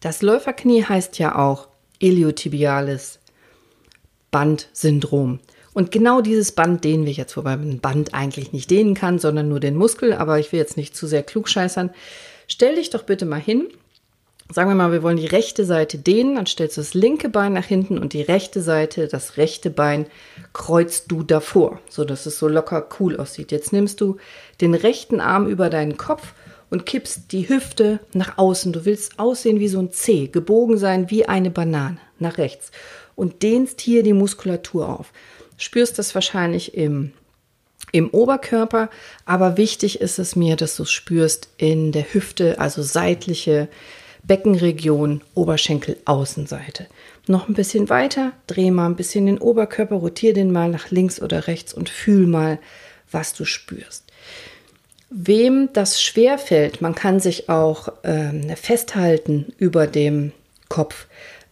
Das 0.00 0.22
Läuferknie 0.22 0.84
heißt 0.84 1.18
ja 1.18 1.36
auch 1.36 1.68
iliotibiales 1.98 3.18
Bandsyndrom. 4.30 5.40
Und 5.72 5.90
genau 5.90 6.20
dieses 6.20 6.52
Band 6.52 6.84
dehnen 6.84 7.04
wir 7.04 7.12
jetzt, 7.12 7.36
wobei 7.36 7.56
man 7.56 7.68
ein 7.68 7.80
Band 7.80 8.14
eigentlich 8.14 8.52
nicht 8.52 8.70
dehnen 8.70 8.94
kann, 8.94 9.18
sondern 9.18 9.48
nur 9.48 9.60
den 9.60 9.76
Muskel. 9.76 10.14
Aber 10.14 10.38
ich 10.38 10.52
will 10.52 10.58
jetzt 10.58 10.76
nicht 10.76 10.96
zu 10.96 11.06
sehr 11.06 11.22
klugscheißern. 11.22 11.90
Stell 12.46 12.76
dich 12.76 12.90
doch 12.90 13.02
bitte 13.02 13.26
mal 13.26 13.40
hin. 13.40 13.68
Sagen 14.52 14.70
wir 14.70 14.74
mal, 14.76 14.92
wir 14.92 15.02
wollen 15.02 15.16
die 15.16 15.26
rechte 15.26 15.64
Seite 15.64 15.98
dehnen, 15.98 16.36
dann 16.36 16.46
stellst 16.46 16.76
du 16.76 16.80
das 16.80 16.94
linke 16.94 17.28
Bein 17.28 17.52
nach 17.52 17.64
hinten 17.64 17.98
und 17.98 18.12
die 18.12 18.22
rechte 18.22 18.62
Seite, 18.62 19.08
das 19.08 19.36
rechte 19.36 19.70
Bein, 19.70 20.06
kreuzt 20.52 21.10
du 21.10 21.22
davor, 21.22 21.80
so 21.88 22.04
dass 22.04 22.26
es 22.26 22.38
so 22.38 22.46
locker 22.46 22.88
cool 23.00 23.16
aussieht. 23.16 23.50
Jetzt 23.50 23.72
nimmst 23.72 24.00
du 24.00 24.18
den 24.60 24.74
rechten 24.74 25.20
Arm 25.20 25.48
über 25.48 25.68
deinen 25.68 25.96
Kopf 25.96 26.32
und 26.70 26.86
kippst 26.86 27.32
die 27.32 27.48
Hüfte 27.48 27.98
nach 28.12 28.38
außen. 28.38 28.72
Du 28.72 28.84
willst 28.84 29.18
aussehen 29.18 29.58
wie 29.58 29.68
so 29.68 29.80
ein 29.80 29.92
C, 29.92 30.28
gebogen 30.28 30.78
sein 30.78 31.10
wie 31.10 31.26
eine 31.26 31.50
Banane 31.50 31.98
nach 32.18 32.38
rechts 32.38 32.70
und 33.14 33.42
dehnst 33.42 33.80
hier 33.80 34.02
die 34.02 34.12
Muskulatur 34.12 34.88
auf 34.88 35.12
spürst 35.56 35.98
das 35.98 36.14
wahrscheinlich 36.14 36.74
im, 36.74 37.12
im 37.92 38.10
Oberkörper, 38.10 38.90
aber 39.24 39.56
wichtig 39.56 40.00
ist 40.00 40.18
es 40.18 40.36
mir, 40.36 40.56
dass 40.56 40.76
du 40.76 40.82
es 40.84 40.90
spürst 40.90 41.48
in 41.56 41.92
der 41.92 42.12
Hüfte, 42.12 42.60
also 42.60 42.82
seitliche 42.82 43.68
Beckenregion, 44.26 45.22
Oberschenkel, 45.34 45.96
Außenseite. 46.04 46.86
Noch 47.28 47.48
ein 47.48 47.54
bisschen 47.54 47.88
weiter, 47.88 48.32
dreh 48.46 48.70
mal 48.70 48.86
ein 48.86 48.96
bisschen 48.96 49.26
den 49.26 49.38
Oberkörper, 49.38 49.96
rotier 49.96 50.34
den 50.34 50.52
mal 50.52 50.68
nach 50.68 50.90
links 50.90 51.20
oder 51.22 51.46
rechts 51.46 51.72
und 51.72 51.88
fühl 51.88 52.26
mal, 52.26 52.58
was 53.10 53.34
du 53.34 53.44
spürst. 53.44 54.04
Wem 55.10 55.68
das 55.72 56.02
schwer 56.02 56.38
fällt, 56.38 56.80
man 56.80 56.94
kann 56.94 57.20
sich 57.20 57.48
auch 57.48 57.88
äh, 58.02 58.56
festhalten 58.56 59.52
über 59.58 59.86
dem 59.86 60.32
Kopf. 60.68 61.06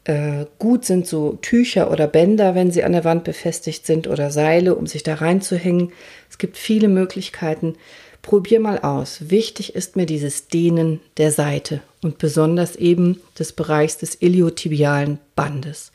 Äh, 0.04 0.46
gut 0.58 0.84
sind 0.84 1.06
so 1.06 1.38
Tücher 1.40 1.90
oder 1.90 2.08
Bänder, 2.08 2.54
wenn 2.54 2.72
sie 2.72 2.82
an 2.82 2.92
der 2.92 3.04
Wand 3.04 3.24
befestigt 3.24 3.86
sind 3.86 4.08
oder 4.08 4.30
Seile, 4.30 4.74
um 4.74 4.86
sich 4.86 5.02
da 5.04 5.14
reinzuhängen. 5.14 5.92
Es 6.28 6.38
gibt 6.38 6.56
viele 6.56 6.88
Möglichkeiten. 6.88 7.76
Probier 8.24 8.58
mal 8.58 8.78
aus. 8.78 9.28
Wichtig 9.28 9.74
ist 9.74 9.96
mir 9.96 10.06
dieses 10.06 10.48
Dehnen 10.48 11.00
der 11.18 11.30
Seite 11.30 11.82
und 12.02 12.16
besonders 12.16 12.74
eben 12.74 13.20
des 13.38 13.52
Bereichs 13.52 13.98
des 13.98 14.22
iliotibialen 14.22 15.18
Bandes. 15.36 15.92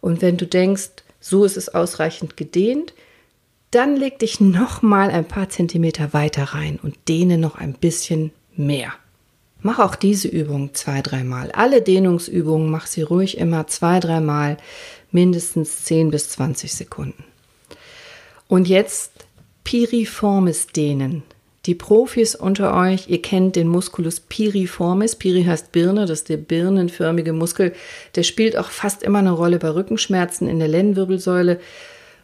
Und 0.00 0.22
wenn 0.22 0.38
du 0.38 0.46
denkst, 0.46 0.88
so 1.20 1.44
ist 1.44 1.58
es 1.58 1.68
ausreichend 1.68 2.38
gedehnt, 2.38 2.94
dann 3.72 3.94
leg 3.94 4.18
dich 4.18 4.40
noch 4.40 4.80
mal 4.80 5.10
ein 5.10 5.28
paar 5.28 5.50
Zentimeter 5.50 6.14
weiter 6.14 6.44
rein 6.44 6.78
und 6.82 6.96
dehne 7.08 7.36
noch 7.36 7.56
ein 7.56 7.74
bisschen 7.74 8.32
mehr. 8.56 8.94
Mach 9.60 9.78
auch 9.78 9.96
diese 9.96 10.28
Übung 10.28 10.72
zwei, 10.72 11.02
dreimal. 11.02 11.52
Alle 11.52 11.82
Dehnungsübungen 11.82 12.70
mach 12.70 12.86
sie 12.86 13.02
ruhig 13.02 13.36
immer 13.36 13.66
zwei, 13.66 14.00
dreimal, 14.00 14.56
mindestens 15.10 15.84
10 15.84 16.10
bis 16.10 16.30
20 16.30 16.72
Sekunden. 16.72 17.24
Und 18.48 18.66
jetzt 18.66 19.12
Piriformis 19.62 20.68
dehnen. 20.68 21.22
Die 21.66 21.74
Profis 21.74 22.36
unter 22.36 22.74
euch, 22.74 23.08
ihr 23.08 23.20
kennt 23.20 23.56
den 23.56 23.66
Musculus 23.66 24.20
piriformis. 24.20 25.16
Piri 25.16 25.44
heißt 25.44 25.72
Birne, 25.72 26.06
das 26.06 26.20
ist 26.20 26.28
der 26.28 26.36
birnenförmige 26.36 27.32
Muskel. 27.32 27.72
Der 28.14 28.22
spielt 28.22 28.56
auch 28.56 28.70
fast 28.70 29.02
immer 29.02 29.18
eine 29.18 29.32
Rolle 29.32 29.58
bei 29.58 29.70
Rückenschmerzen 29.70 30.48
in 30.48 30.60
der 30.60 30.68
Lendenwirbelsäule. 30.68 31.58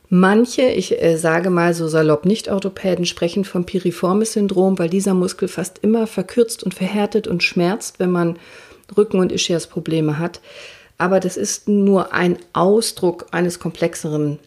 Manche, 0.09 0.63
ich 0.63 1.03
äh, 1.03 1.17
sage 1.17 1.51
mal 1.51 1.75
so 1.75 1.89
salopp 1.89 2.25
Nicht-Orthopäden, 2.25 3.05
sprechen 3.05 3.45
vom 3.45 3.65
Piriformis-Syndrom, 3.65 4.79
weil 4.79 4.91
dieser 4.91 5.15
Muskel 5.15 5.49
fast 5.49 5.79
immer 5.81 6.07
verkürzt 6.07 6.63
und 6.63 6.75
verhärtet 6.75 7.27
und 7.27 7.43
schmerzt, 7.43 7.99
wenn 7.99 8.11
man 8.11 8.39
Rücken- 8.97 9.19
und 9.19 9.33
Ischias-Probleme 9.33 10.19
hat. 10.19 10.41
Aber 10.99 11.19
das 11.19 11.37
ist 11.37 11.69
nur 11.69 12.13
ein 12.13 12.37
Ausdruck 12.53 13.27
eines 13.33 13.59
komplexeren 13.59 14.39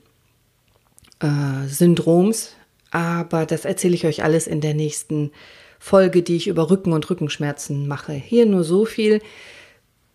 äh, 1.19 1.67
Syndroms. 1.67 2.54
Aber 2.95 3.45
das 3.45 3.65
erzähle 3.65 3.93
ich 3.93 4.05
euch 4.05 4.23
alles 4.23 4.47
in 4.47 4.61
der 4.61 4.73
nächsten 4.73 5.31
Folge, 5.79 6.21
die 6.21 6.37
ich 6.37 6.47
über 6.47 6.71
Rücken 6.71 6.93
und 6.93 7.09
Rückenschmerzen 7.09 7.89
mache. 7.89 8.13
Hier 8.13 8.45
nur 8.45 8.63
so 8.63 8.85
viel. 8.85 9.19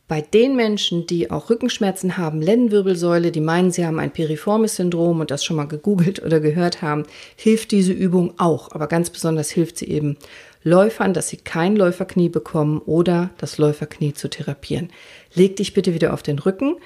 Bei 0.08 0.22
den 0.22 0.56
Menschen, 0.56 1.06
die 1.06 1.30
auch 1.30 1.50
Rückenschmerzen 1.50 2.16
haben, 2.16 2.40
Lendenwirbelsäule, 2.40 3.32
die 3.32 3.42
meinen, 3.42 3.70
sie 3.70 3.84
haben 3.84 3.98
ein 3.98 4.12
piriformes 4.12 4.76
Syndrom 4.76 5.20
und 5.20 5.30
das 5.30 5.44
schon 5.44 5.56
mal 5.56 5.68
gegoogelt 5.68 6.22
oder 6.22 6.40
gehört 6.40 6.80
haben, 6.80 7.02
hilft 7.36 7.70
diese 7.72 7.92
Übung 7.92 8.32
auch. 8.38 8.72
Aber 8.72 8.86
ganz 8.86 9.10
besonders 9.10 9.50
hilft 9.50 9.76
sie 9.76 9.88
eben 9.88 10.16
Läufern, 10.62 11.14
dass 11.14 11.28
sie 11.28 11.38
kein 11.38 11.74
Läuferknie 11.74 12.28
bekommen 12.28 12.82
oder 12.84 13.30
das 13.38 13.56
Läuferknie 13.56 14.12
zu 14.12 14.28
therapieren. 14.28 14.90
Leg 15.34 15.56
dich 15.56 15.72
bitte 15.72 15.94
wieder 15.94 16.12
auf 16.12 16.22
den 16.22 16.38
Rücken. 16.38 16.76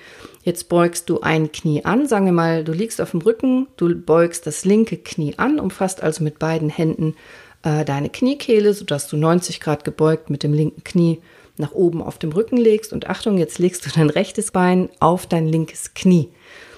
Jetzt 0.45 0.69
beugst 0.69 1.11
du 1.11 1.21
ein 1.21 1.51
Knie 1.51 1.85
an. 1.85 2.07
Sagen 2.07 2.27
wir 2.27 2.33
mal, 2.33 2.63
du 2.63 2.73
liegst 2.73 3.01
auf 3.01 3.11
dem 3.11 3.21
Rücken, 3.23 3.67
du 3.77 3.95
beugst 3.95 4.47
das 4.47 4.65
linke 4.65 4.97
Knie 4.97 5.35
an, 5.39 5.59
umfasst 5.59 6.03
also 6.03 6.23
mit 6.23 6.39
beiden 6.39 6.69
Händen 6.69 7.17
äh, 7.65 7.85
deine 7.85 8.11
Kniekehle, 8.11 8.75
sodass 8.75 9.09
du 9.09 9.17
90 9.17 9.61
Grad 9.61 9.85
gebeugt 9.85 10.31
mit 10.31 10.43
dem 10.43 10.53
linken 10.53 10.85
Knie 10.85 11.21
nach 11.57 11.73
oben 11.73 12.03
auf 12.03 12.19
dem 12.19 12.33
Rücken 12.33 12.57
legst 12.57 12.93
und 12.93 13.09
Achtung, 13.09 13.39
jetzt 13.39 13.59
legst 13.59 13.87
du 13.87 13.91
dein 13.91 14.11
rechtes 14.11 14.51
Bein 14.51 14.89
auf 15.01 15.27
dein 15.27 15.47
linkes 15.47 15.95
Knie. 15.95 16.31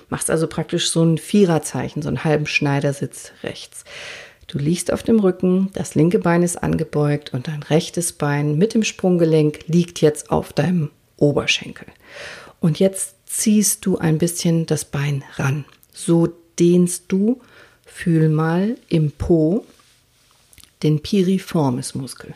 Machst 0.08 0.30
also 0.30 0.46
praktisch 0.46 0.90
so 0.90 1.02
ein 1.02 1.18
Viererzeichen, 1.18 2.02
so 2.02 2.08
einen 2.08 2.24
halben 2.24 2.46
Schneidersitz 2.46 3.32
rechts. 3.42 3.84
Du 4.46 4.58
liegst 4.58 4.92
auf 4.92 5.02
dem 5.02 5.18
Rücken, 5.18 5.70
das 5.74 5.94
linke 5.94 6.20
Bein 6.20 6.42
ist 6.42 6.56
angebeugt 6.56 7.34
und 7.34 7.48
dein 7.48 7.62
rechtes 7.64 8.12
Bein 8.12 8.56
mit 8.56 8.74
dem 8.74 8.84
Sprunggelenk 8.84 9.66
liegt 9.66 10.00
jetzt 10.00 10.30
auf 10.30 10.52
deinem 10.52 10.90
Oberschenkel. 11.16 11.88
Und 12.60 12.78
jetzt 12.78 13.16
ziehst 13.26 13.84
du 13.84 13.98
ein 13.98 14.18
bisschen 14.18 14.66
das 14.66 14.84
Bein 14.84 15.24
ran. 15.34 15.64
So 15.92 16.28
dehnst 16.58 17.04
du, 17.08 17.40
fühl 17.84 18.28
mal 18.28 18.76
im 18.88 19.10
Po 19.10 19.64
den 20.82 21.02
Piriformis-Muskel. 21.02 22.34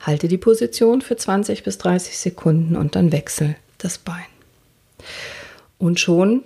Halte 0.00 0.28
die 0.28 0.38
Position 0.38 1.02
für 1.02 1.16
20 1.16 1.64
bis 1.64 1.78
30 1.78 2.16
Sekunden 2.16 2.76
und 2.76 2.94
dann 2.94 3.12
wechsel 3.12 3.56
das 3.78 3.98
Bein. 3.98 4.24
Und 5.78 6.00
schon 6.00 6.44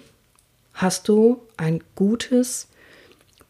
hast 0.72 1.08
du 1.08 1.42
ein 1.60 1.82
gutes 1.94 2.68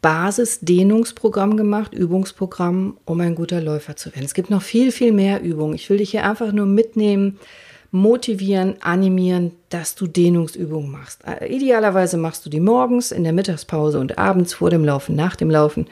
Basisdehnungsprogramm 0.03 1.57
gemacht, 1.57 1.93
Übungsprogramm, 1.93 2.97
um 3.05 3.21
ein 3.21 3.35
guter 3.35 3.61
Läufer 3.61 3.97
zu 3.97 4.13
werden. 4.15 4.25
Es 4.25 4.35
gibt 4.35 4.51
noch 4.51 4.63
viel, 4.63 4.93
viel 4.93 5.13
mehr 5.13 5.43
Übungen. 5.43 5.75
Ich 5.75 5.91
will 5.91 5.99
dich 5.99 6.11
hier 6.11 6.25
einfach 6.25 6.53
nur 6.53 6.67
mitnehmen, 6.67 7.39
motivieren, 7.91 8.77
animieren, 8.81 9.53
dass 9.69 9.95
du 9.95 10.07
Dehnungsübungen 10.07 10.91
machst. 10.91 11.23
Äh, 11.27 11.47
idealerweise 11.55 12.17
machst 12.17 12.47
du 12.47 12.51
die 12.51 12.61
morgens, 12.61 13.13
in 13.13 13.25
der 13.25 13.33
Mittagspause 13.33 13.99
und 13.99 14.17
abends 14.17 14.55
vor 14.55 14.71
dem 14.71 14.85
Laufen, 14.85 15.17
nach 15.17 15.37
dem 15.37 15.51
Laufen. 15.51 15.87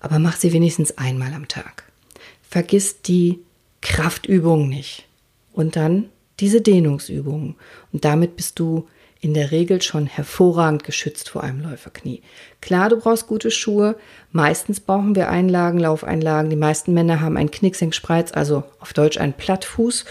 Aber 0.00 0.18
mach 0.18 0.36
sie 0.36 0.52
wenigstens 0.52 0.98
einmal 0.98 1.32
am 1.32 1.48
Tag 1.48 1.84
vergiss 2.52 3.00
die 3.00 3.38
Kraftübungen 3.80 4.68
nicht. 4.68 5.08
Und 5.54 5.74
dann 5.74 6.10
diese 6.38 6.60
Dehnungsübungen. 6.60 7.54
Und 7.92 8.04
damit 8.04 8.36
bist 8.36 8.58
du 8.58 8.86
in 9.22 9.34
der 9.34 9.52
Regel 9.52 9.80
schon 9.80 10.06
hervorragend 10.06 10.82
geschützt 10.82 11.30
vor 11.30 11.44
einem 11.44 11.62
Läuferknie. 11.62 12.22
Klar, 12.60 12.88
du 12.88 12.96
brauchst 12.96 13.28
gute 13.28 13.52
Schuhe. 13.52 13.94
Meistens 14.32 14.80
brauchen 14.80 15.14
wir 15.14 15.30
Einlagen, 15.30 15.78
Laufeinlagen. 15.78 16.50
Die 16.50 16.56
meisten 16.56 16.92
Männer 16.92 17.20
haben 17.20 17.36
einen 17.36 17.52
Knicksenkspreiz, 17.52 18.32
also 18.32 18.64
auf 18.80 18.92
Deutsch 18.92 19.18
einen 19.18 19.32
Plattfuß. 19.32 20.04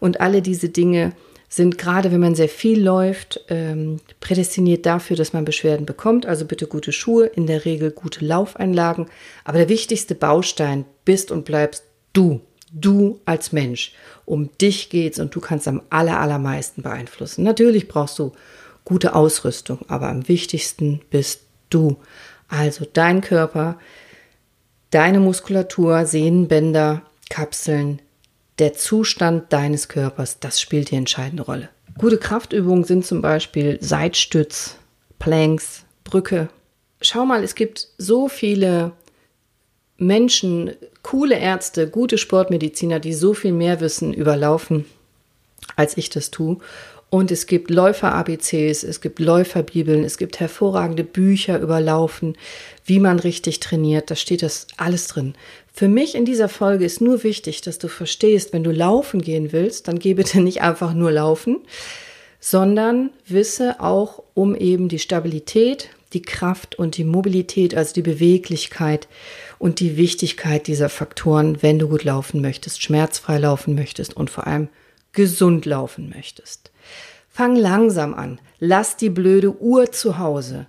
Und 0.00 0.22
alle 0.22 0.40
diese 0.40 0.70
Dinge 0.70 1.12
sind 1.50 1.76
gerade, 1.76 2.10
wenn 2.10 2.22
man 2.22 2.34
sehr 2.34 2.48
viel 2.48 2.82
läuft, 2.82 3.44
ähm, 3.50 4.00
prädestiniert 4.20 4.86
dafür, 4.86 5.16
dass 5.16 5.34
man 5.34 5.44
Beschwerden 5.44 5.84
bekommt. 5.84 6.24
Also 6.24 6.46
bitte 6.46 6.66
gute 6.66 6.90
Schuhe, 6.92 7.26
in 7.26 7.46
der 7.46 7.66
Regel 7.66 7.90
gute 7.90 8.24
Laufeinlagen. 8.24 9.08
Aber 9.44 9.58
der 9.58 9.68
wichtigste 9.68 10.14
Baustein 10.14 10.86
bist 11.04 11.30
und 11.30 11.44
bleibst 11.44 11.84
du. 12.14 12.40
Du 12.76 13.20
als 13.24 13.52
Mensch. 13.52 13.92
Um 14.24 14.50
dich 14.58 14.90
geht's 14.90 15.20
und 15.20 15.34
du 15.34 15.40
kannst 15.40 15.68
am 15.68 15.82
aller, 15.90 16.18
allermeisten 16.18 16.82
beeinflussen. 16.82 17.44
Natürlich 17.44 17.88
brauchst 17.88 18.18
du 18.18 18.32
gute 18.84 19.14
Ausrüstung, 19.14 19.80
aber 19.88 20.08
am 20.08 20.28
wichtigsten 20.28 21.00
bist 21.10 21.42
du. 21.70 21.96
Also 22.48 22.86
dein 22.92 23.20
Körper, 23.20 23.78
deine 24.90 25.20
Muskulatur, 25.20 26.04
Sehnenbänder, 26.04 27.02
Kapseln, 27.30 28.02
der 28.58 28.74
Zustand 28.74 29.52
deines 29.52 29.88
Körpers, 29.88 30.38
das 30.40 30.60
spielt 30.60 30.90
die 30.90 30.96
entscheidende 30.96 31.44
Rolle. 31.44 31.70
Gute 31.98 32.18
Kraftübungen 32.18 32.84
sind 32.84 33.06
zum 33.06 33.22
Beispiel 33.22 33.78
Seitstütz, 33.80 34.76
Planks, 35.18 35.84
Brücke. 36.02 36.48
Schau 37.00 37.24
mal, 37.24 37.44
es 37.44 37.54
gibt 37.54 37.88
so 37.98 38.28
viele 38.28 38.92
Menschen, 40.06 40.72
coole 41.02 41.38
Ärzte, 41.38 41.88
gute 41.88 42.18
Sportmediziner, 42.18 43.00
die 43.00 43.14
so 43.14 43.34
viel 43.34 43.52
mehr 43.52 43.80
wissen 43.80 44.12
über 44.12 44.36
Laufen, 44.36 44.84
als 45.76 45.96
ich 45.96 46.10
das 46.10 46.30
tue. 46.30 46.58
Und 47.10 47.30
es 47.30 47.46
gibt 47.46 47.70
Läufer-ABCs, 47.70 48.82
es 48.82 49.00
gibt 49.00 49.20
Läuferbibeln, 49.20 50.02
es 50.02 50.18
gibt 50.18 50.40
hervorragende 50.40 51.04
Bücher 51.04 51.60
über 51.60 51.80
Laufen, 51.80 52.36
wie 52.84 52.98
man 52.98 53.20
richtig 53.20 53.60
trainiert. 53.60 54.10
Da 54.10 54.16
steht 54.16 54.42
das 54.42 54.66
alles 54.78 55.06
drin. 55.06 55.34
Für 55.72 55.86
mich 55.86 56.16
in 56.16 56.24
dieser 56.24 56.48
Folge 56.48 56.84
ist 56.84 57.00
nur 57.00 57.22
wichtig, 57.22 57.60
dass 57.60 57.78
du 57.78 57.86
verstehst, 57.86 58.52
wenn 58.52 58.64
du 58.64 58.72
laufen 58.72 59.22
gehen 59.22 59.52
willst, 59.52 59.86
dann 59.86 60.00
geh 60.00 60.14
bitte 60.14 60.40
nicht 60.40 60.62
einfach 60.62 60.92
nur 60.92 61.12
laufen, 61.12 61.60
sondern 62.40 63.10
wisse 63.26 63.80
auch 63.80 64.22
um 64.34 64.56
eben 64.56 64.88
die 64.88 64.98
Stabilität, 64.98 65.90
die 66.14 66.22
Kraft 66.22 66.78
und 66.78 66.96
die 66.96 67.04
Mobilität, 67.04 67.76
also 67.76 67.94
die 67.94 68.02
Beweglichkeit 68.02 69.08
und 69.64 69.80
die 69.80 69.96
Wichtigkeit 69.96 70.66
dieser 70.66 70.90
Faktoren, 70.90 71.62
wenn 71.62 71.78
du 71.78 71.88
gut 71.88 72.04
laufen 72.04 72.42
möchtest, 72.42 72.82
schmerzfrei 72.82 73.38
laufen 73.38 73.74
möchtest 73.74 74.14
und 74.14 74.28
vor 74.28 74.46
allem 74.46 74.68
gesund 75.12 75.64
laufen 75.64 76.10
möchtest. 76.10 76.70
Fang 77.30 77.56
langsam 77.56 78.12
an. 78.12 78.42
Lass 78.58 78.98
die 78.98 79.08
blöde 79.08 79.58
Uhr 79.62 79.90
zu 79.90 80.18
Hause. 80.18 80.66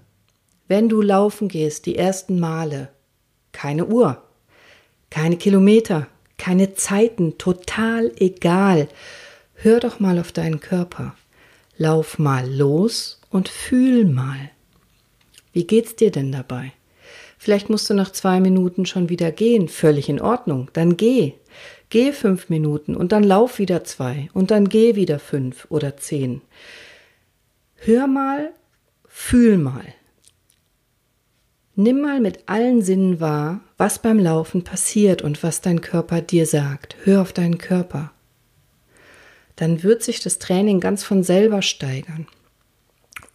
Wenn 0.70 0.88
du 0.88 1.02
laufen 1.02 1.50
gehst, 1.50 1.88
die 1.88 1.98
ersten 1.98 2.40
Male, 2.40 2.88
keine 3.52 3.86
Uhr, 3.86 4.24
keine 5.10 5.36
Kilometer, 5.36 6.08
keine 6.38 6.74
Zeiten, 6.76 7.38
total 7.38 8.14
egal. 8.16 8.88
Hör 9.56 9.82
doch 9.82 10.00
mal 10.00 10.18
auf 10.20 10.32
deinen 10.32 10.62
Körper. 10.62 11.18
Lauf 11.78 12.18
mal 12.18 12.50
los 12.50 13.20
und 13.30 13.50
fühl 13.50 14.06
mal. 14.06 14.52
Wie 15.52 15.68
geht's 15.68 15.98
dir 15.98 16.12
denn 16.12 16.32
dabei? 16.32 16.72
Vielleicht 17.46 17.70
musst 17.70 17.88
du 17.92 17.94
nach 17.94 18.12
zwei 18.12 18.40
Minuten 18.40 18.88
schon 18.88 19.10
wieder 19.10 19.32
gehen, 19.32 19.68
völlig 19.68 20.10
in 20.10 20.20
Ordnung. 20.20 20.72
Dann 20.74 20.98
geh. 20.98 21.34
Geh 21.90 22.12
fünf 22.12 22.50
Minuten 22.50 22.96
und 22.96 23.12
dann 23.12 23.24
lauf 23.24 23.60
wieder 23.60 23.84
zwei 23.84 24.32
und 24.34 24.50
dann 24.50 24.68
geh 24.68 24.96
wieder 24.96 25.20
fünf 25.20 25.68
oder 25.70 25.96
zehn. 25.96 26.42
Hör 27.76 28.08
mal, 28.08 28.52
fühl 29.08 29.60
mal. 29.60 29.86
Nimm 31.76 32.02
mal 32.02 32.20
mit 32.20 32.50
allen 32.50 32.82
Sinnen 32.82 33.20
wahr, 33.20 33.62
was 33.78 34.00
beim 34.00 34.18
Laufen 34.18 34.64
passiert 34.64 35.22
und 35.22 35.44
was 35.44 35.62
dein 35.62 35.82
Körper 35.82 36.22
dir 36.22 36.48
sagt. 36.48 36.96
Hör 37.04 37.22
auf 37.22 37.32
deinen 37.32 37.60
Körper. 37.60 38.12
Dann 39.56 39.84
wird 39.84 40.02
sich 40.02 40.20
das 40.20 40.40
Training 40.40 40.80
ganz 40.80 41.04
von 41.04 41.22
selber 41.22 41.62
steigern, 41.62 42.26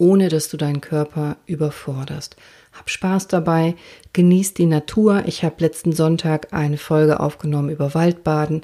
ohne 0.01 0.29
dass 0.29 0.49
du 0.49 0.57
deinen 0.57 0.81
Körper 0.81 1.37
überforderst. 1.45 2.35
Hab 2.73 2.89
Spaß 2.89 3.27
dabei, 3.27 3.75
genieß 4.13 4.55
die 4.55 4.65
Natur. 4.65 5.25
Ich 5.27 5.43
habe 5.43 5.57
letzten 5.59 5.91
Sonntag 5.91 6.47
eine 6.53 6.79
Folge 6.79 7.19
aufgenommen 7.19 7.69
über 7.69 7.93
Waldbaden. 7.93 8.63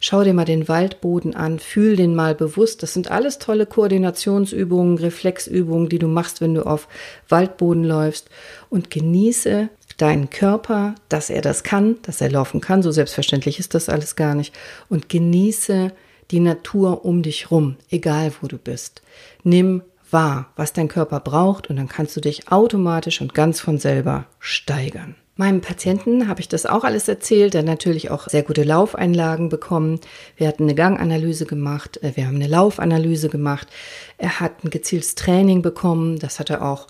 Schau 0.00 0.24
dir 0.24 0.32
mal 0.32 0.46
den 0.46 0.66
Waldboden 0.66 1.36
an, 1.36 1.58
fühl 1.58 1.94
den 1.96 2.14
mal 2.14 2.34
bewusst. 2.34 2.82
Das 2.82 2.94
sind 2.94 3.10
alles 3.10 3.38
tolle 3.38 3.66
Koordinationsübungen, 3.66 4.96
Reflexübungen, 4.96 5.90
die 5.90 5.98
du 5.98 6.08
machst, 6.08 6.40
wenn 6.40 6.54
du 6.54 6.62
auf 6.62 6.88
Waldboden 7.28 7.84
läufst. 7.84 8.30
Und 8.70 8.90
genieße 8.90 9.68
deinen 9.98 10.30
Körper, 10.30 10.94
dass 11.10 11.28
er 11.28 11.42
das 11.42 11.64
kann, 11.64 11.96
dass 12.00 12.22
er 12.22 12.30
laufen 12.30 12.62
kann. 12.62 12.82
So 12.82 12.92
selbstverständlich 12.92 13.58
ist 13.58 13.74
das 13.74 13.90
alles 13.90 14.16
gar 14.16 14.34
nicht. 14.34 14.54
Und 14.88 15.10
genieße 15.10 15.92
die 16.30 16.40
Natur 16.40 17.04
um 17.04 17.22
dich 17.22 17.50
rum, 17.50 17.76
egal 17.90 18.32
wo 18.40 18.46
du 18.46 18.56
bist. 18.56 19.02
Nimm 19.42 19.82
wahr, 20.10 20.46
was 20.56 20.72
dein 20.72 20.88
Körper 20.88 21.20
braucht 21.20 21.70
und 21.70 21.76
dann 21.76 21.88
kannst 21.88 22.16
du 22.16 22.20
dich 22.20 22.50
automatisch 22.50 23.20
und 23.20 23.34
ganz 23.34 23.60
von 23.60 23.78
selber 23.78 24.26
steigern. 24.38 25.16
Meinem 25.36 25.60
Patienten 25.60 26.26
habe 26.26 26.40
ich 26.40 26.48
das 26.48 26.66
auch 26.66 26.82
alles 26.82 27.06
erzählt, 27.06 27.54
der 27.54 27.62
natürlich 27.62 28.10
auch 28.10 28.28
sehr 28.28 28.42
gute 28.42 28.64
Laufeinlagen 28.64 29.48
bekommen. 29.48 30.00
Wir 30.36 30.48
hatten 30.48 30.64
eine 30.64 30.74
Ganganalyse 30.74 31.46
gemacht, 31.46 32.02
äh, 32.02 32.16
wir 32.16 32.26
haben 32.26 32.34
eine 32.34 32.48
Laufanalyse 32.48 33.28
gemacht. 33.28 33.68
Er 34.16 34.40
hat 34.40 34.64
ein 34.64 34.70
gezieltes 34.70 35.14
Training 35.14 35.62
bekommen, 35.62 36.18
das 36.18 36.40
hat 36.40 36.50
er 36.50 36.62
auch 36.62 36.88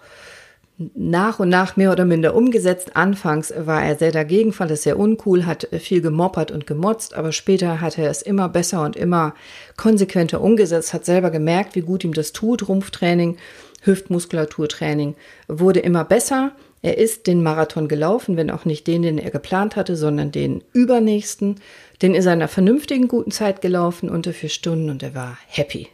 nach 0.94 1.40
und 1.40 1.48
nach 1.48 1.76
mehr 1.76 1.90
oder 1.90 2.04
minder 2.04 2.34
umgesetzt. 2.34 2.96
Anfangs 2.96 3.52
war 3.56 3.84
er 3.84 3.96
sehr 3.96 4.12
dagegen, 4.12 4.52
fand 4.52 4.70
es 4.70 4.84
sehr 4.84 4.98
uncool, 4.98 5.44
hat 5.44 5.68
viel 5.80 6.00
gemoppert 6.00 6.52
und 6.52 6.66
gemotzt, 6.66 7.14
aber 7.14 7.32
später 7.32 7.80
hat 7.80 7.98
er 7.98 8.10
es 8.10 8.22
immer 8.22 8.48
besser 8.48 8.84
und 8.84 8.94
immer 8.94 9.34
konsequenter 9.76 10.40
umgesetzt, 10.40 10.94
hat 10.94 11.04
selber 11.04 11.30
gemerkt, 11.30 11.74
wie 11.74 11.80
gut 11.80 12.04
ihm 12.04 12.14
das 12.14 12.32
tut. 12.32 12.68
Rumpftraining, 12.68 13.38
Hüftmuskulaturtraining 13.82 15.16
wurde 15.48 15.80
immer 15.80 16.04
besser. 16.04 16.52
Er 16.80 16.96
ist 16.96 17.26
den 17.26 17.42
Marathon 17.42 17.88
gelaufen, 17.88 18.36
wenn 18.36 18.50
auch 18.50 18.64
nicht 18.64 18.86
den, 18.86 19.02
den 19.02 19.18
er 19.18 19.32
geplant 19.32 19.74
hatte, 19.74 19.96
sondern 19.96 20.30
den 20.30 20.62
übernächsten. 20.72 21.56
Den 22.02 22.14
ist 22.14 22.26
er 22.26 22.34
in 22.34 22.38
einer 22.38 22.48
vernünftigen 22.48 23.08
guten 23.08 23.32
Zeit 23.32 23.60
gelaufen, 23.62 24.08
unter 24.08 24.32
vier 24.32 24.48
Stunden, 24.48 24.90
und 24.90 25.02
er 25.02 25.16
war 25.16 25.38
happy. 25.48 25.88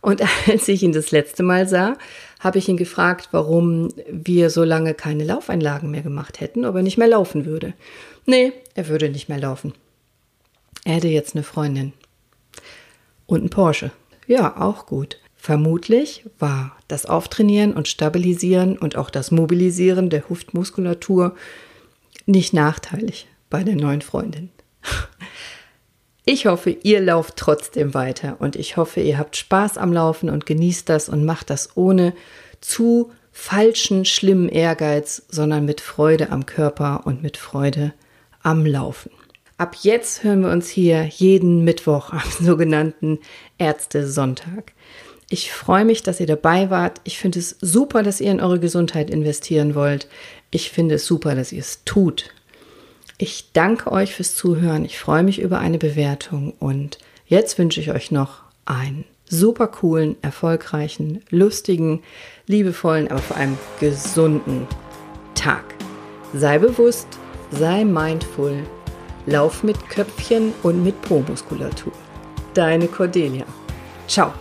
Und 0.00 0.22
als 0.48 0.68
ich 0.68 0.84
ihn 0.84 0.92
das 0.92 1.10
letzte 1.10 1.42
Mal 1.42 1.66
sah, 1.66 1.96
habe 2.44 2.58
ich 2.58 2.68
ihn 2.68 2.76
gefragt, 2.76 3.30
warum 3.32 3.88
wir 4.10 4.50
so 4.50 4.62
lange 4.64 4.92
keine 4.92 5.24
Laufeinlagen 5.24 5.90
mehr 5.90 6.02
gemacht 6.02 6.40
hätten, 6.40 6.66
ob 6.66 6.76
er 6.76 6.82
nicht 6.82 6.98
mehr 6.98 7.08
laufen 7.08 7.46
würde. 7.46 7.72
Nee, 8.26 8.52
er 8.74 8.88
würde 8.88 9.08
nicht 9.08 9.30
mehr 9.30 9.40
laufen. 9.40 9.72
Er 10.84 10.96
hätte 10.96 11.08
jetzt 11.08 11.34
eine 11.34 11.42
Freundin. 11.42 11.94
Und 13.26 13.44
ein 13.44 13.50
Porsche. 13.50 13.90
Ja, 14.26 14.60
auch 14.60 14.84
gut. 14.84 15.18
Vermutlich 15.36 16.26
war 16.38 16.76
das 16.86 17.06
Auftrainieren 17.06 17.72
und 17.72 17.88
Stabilisieren 17.88 18.76
und 18.76 18.96
auch 18.96 19.08
das 19.08 19.30
Mobilisieren 19.30 20.10
der 20.10 20.28
Hüftmuskulatur 20.28 21.34
nicht 22.26 22.52
nachteilig 22.52 23.26
bei 23.48 23.64
der 23.64 23.76
neuen 23.76 24.02
Freundin. 24.02 24.50
Ich 26.26 26.46
hoffe, 26.46 26.70
ihr 26.70 27.00
lauft 27.00 27.36
trotzdem 27.36 27.92
weiter 27.92 28.36
und 28.38 28.56
ich 28.56 28.78
hoffe, 28.78 29.00
ihr 29.00 29.18
habt 29.18 29.36
Spaß 29.36 29.76
am 29.76 29.92
Laufen 29.92 30.30
und 30.30 30.46
genießt 30.46 30.88
das 30.88 31.10
und 31.10 31.24
macht 31.24 31.50
das 31.50 31.76
ohne 31.76 32.14
zu 32.62 33.12
falschen, 33.30 34.06
schlimmen 34.06 34.48
Ehrgeiz, 34.48 35.22
sondern 35.28 35.66
mit 35.66 35.82
Freude 35.82 36.30
am 36.30 36.46
Körper 36.46 37.02
und 37.04 37.22
mit 37.22 37.36
Freude 37.36 37.92
am 38.42 38.64
Laufen. 38.64 39.10
Ab 39.58 39.76
jetzt 39.82 40.24
hören 40.24 40.42
wir 40.42 40.50
uns 40.50 40.68
hier 40.68 41.04
jeden 41.04 41.62
Mittwoch 41.62 42.10
am 42.10 42.22
sogenannten 42.40 43.18
Ärzte-Sonntag. 43.58 44.72
Ich 45.28 45.52
freue 45.52 45.84
mich, 45.84 46.02
dass 46.02 46.20
ihr 46.20 46.26
dabei 46.26 46.70
wart. 46.70 47.00
Ich 47.04 47.18
finde 47.18 47.38
es 47.38 47.56
super, 47.60 48.02
dass 48.02 48.20
ihr 48.20 48.30
in 48.30 48.40
eure 48.40 48.60
Gesundheit 48.60 49.10
investieren 49.10 49.74
wollt. 49.74 50.08
Ich 50.50 50.70
finde 50.70 50.94
es 50.94 51.06
super, 51.06 51.34
dass 51.34 51.52
ihr 51.52 51.60
es 51.60 51.84
tut. 51.84 52.30
Ich 53.16 53.52
danke 53.52 53.92
euch 53.92 54.14
fürs 54.14 54.34
Zuhören. 54.34 54.84
Ich 54.84 54.98
freue 54.98 55.22
mich 55.22 55.40
über 55.40 55.58
eine 55.58 55.78
Bewertung 55.78 56.52
und 56.58 56.98
jetzt 57.26 57.58
wünsche 57.58 57.80
ich 57.80 57.90
euch 57.92 58.10
noch 58.10 58.42
einen 58.64 59.04
super 59.28 59.68
coolen, 59.68 60.16
erfolgreichen, 60.22 61.22
lustigen, 61.30 62.02
liebevollen, 62.46 63.08
aber 63.08 63.20
vor 63.20 63.36
allem 63.36 63.56
gesunden 63.78 64.66
Tag. 65.34 65.64
Sei 66.32 66.58
bewusst, 66.58 67.06
sei 67.52 67.84
mindful, 67.84 68.64
lauf 69.26 69.62
mit 69.62 69.88
Köpfchen 69.88 70.52
und 70.62 70.82
mit 70.82 71.00
Po-Muskulatur. 71.02 71.92
Deine 72.52 72.88
Cordelia. 72.88 73.46
Ciao. 74.08 74.34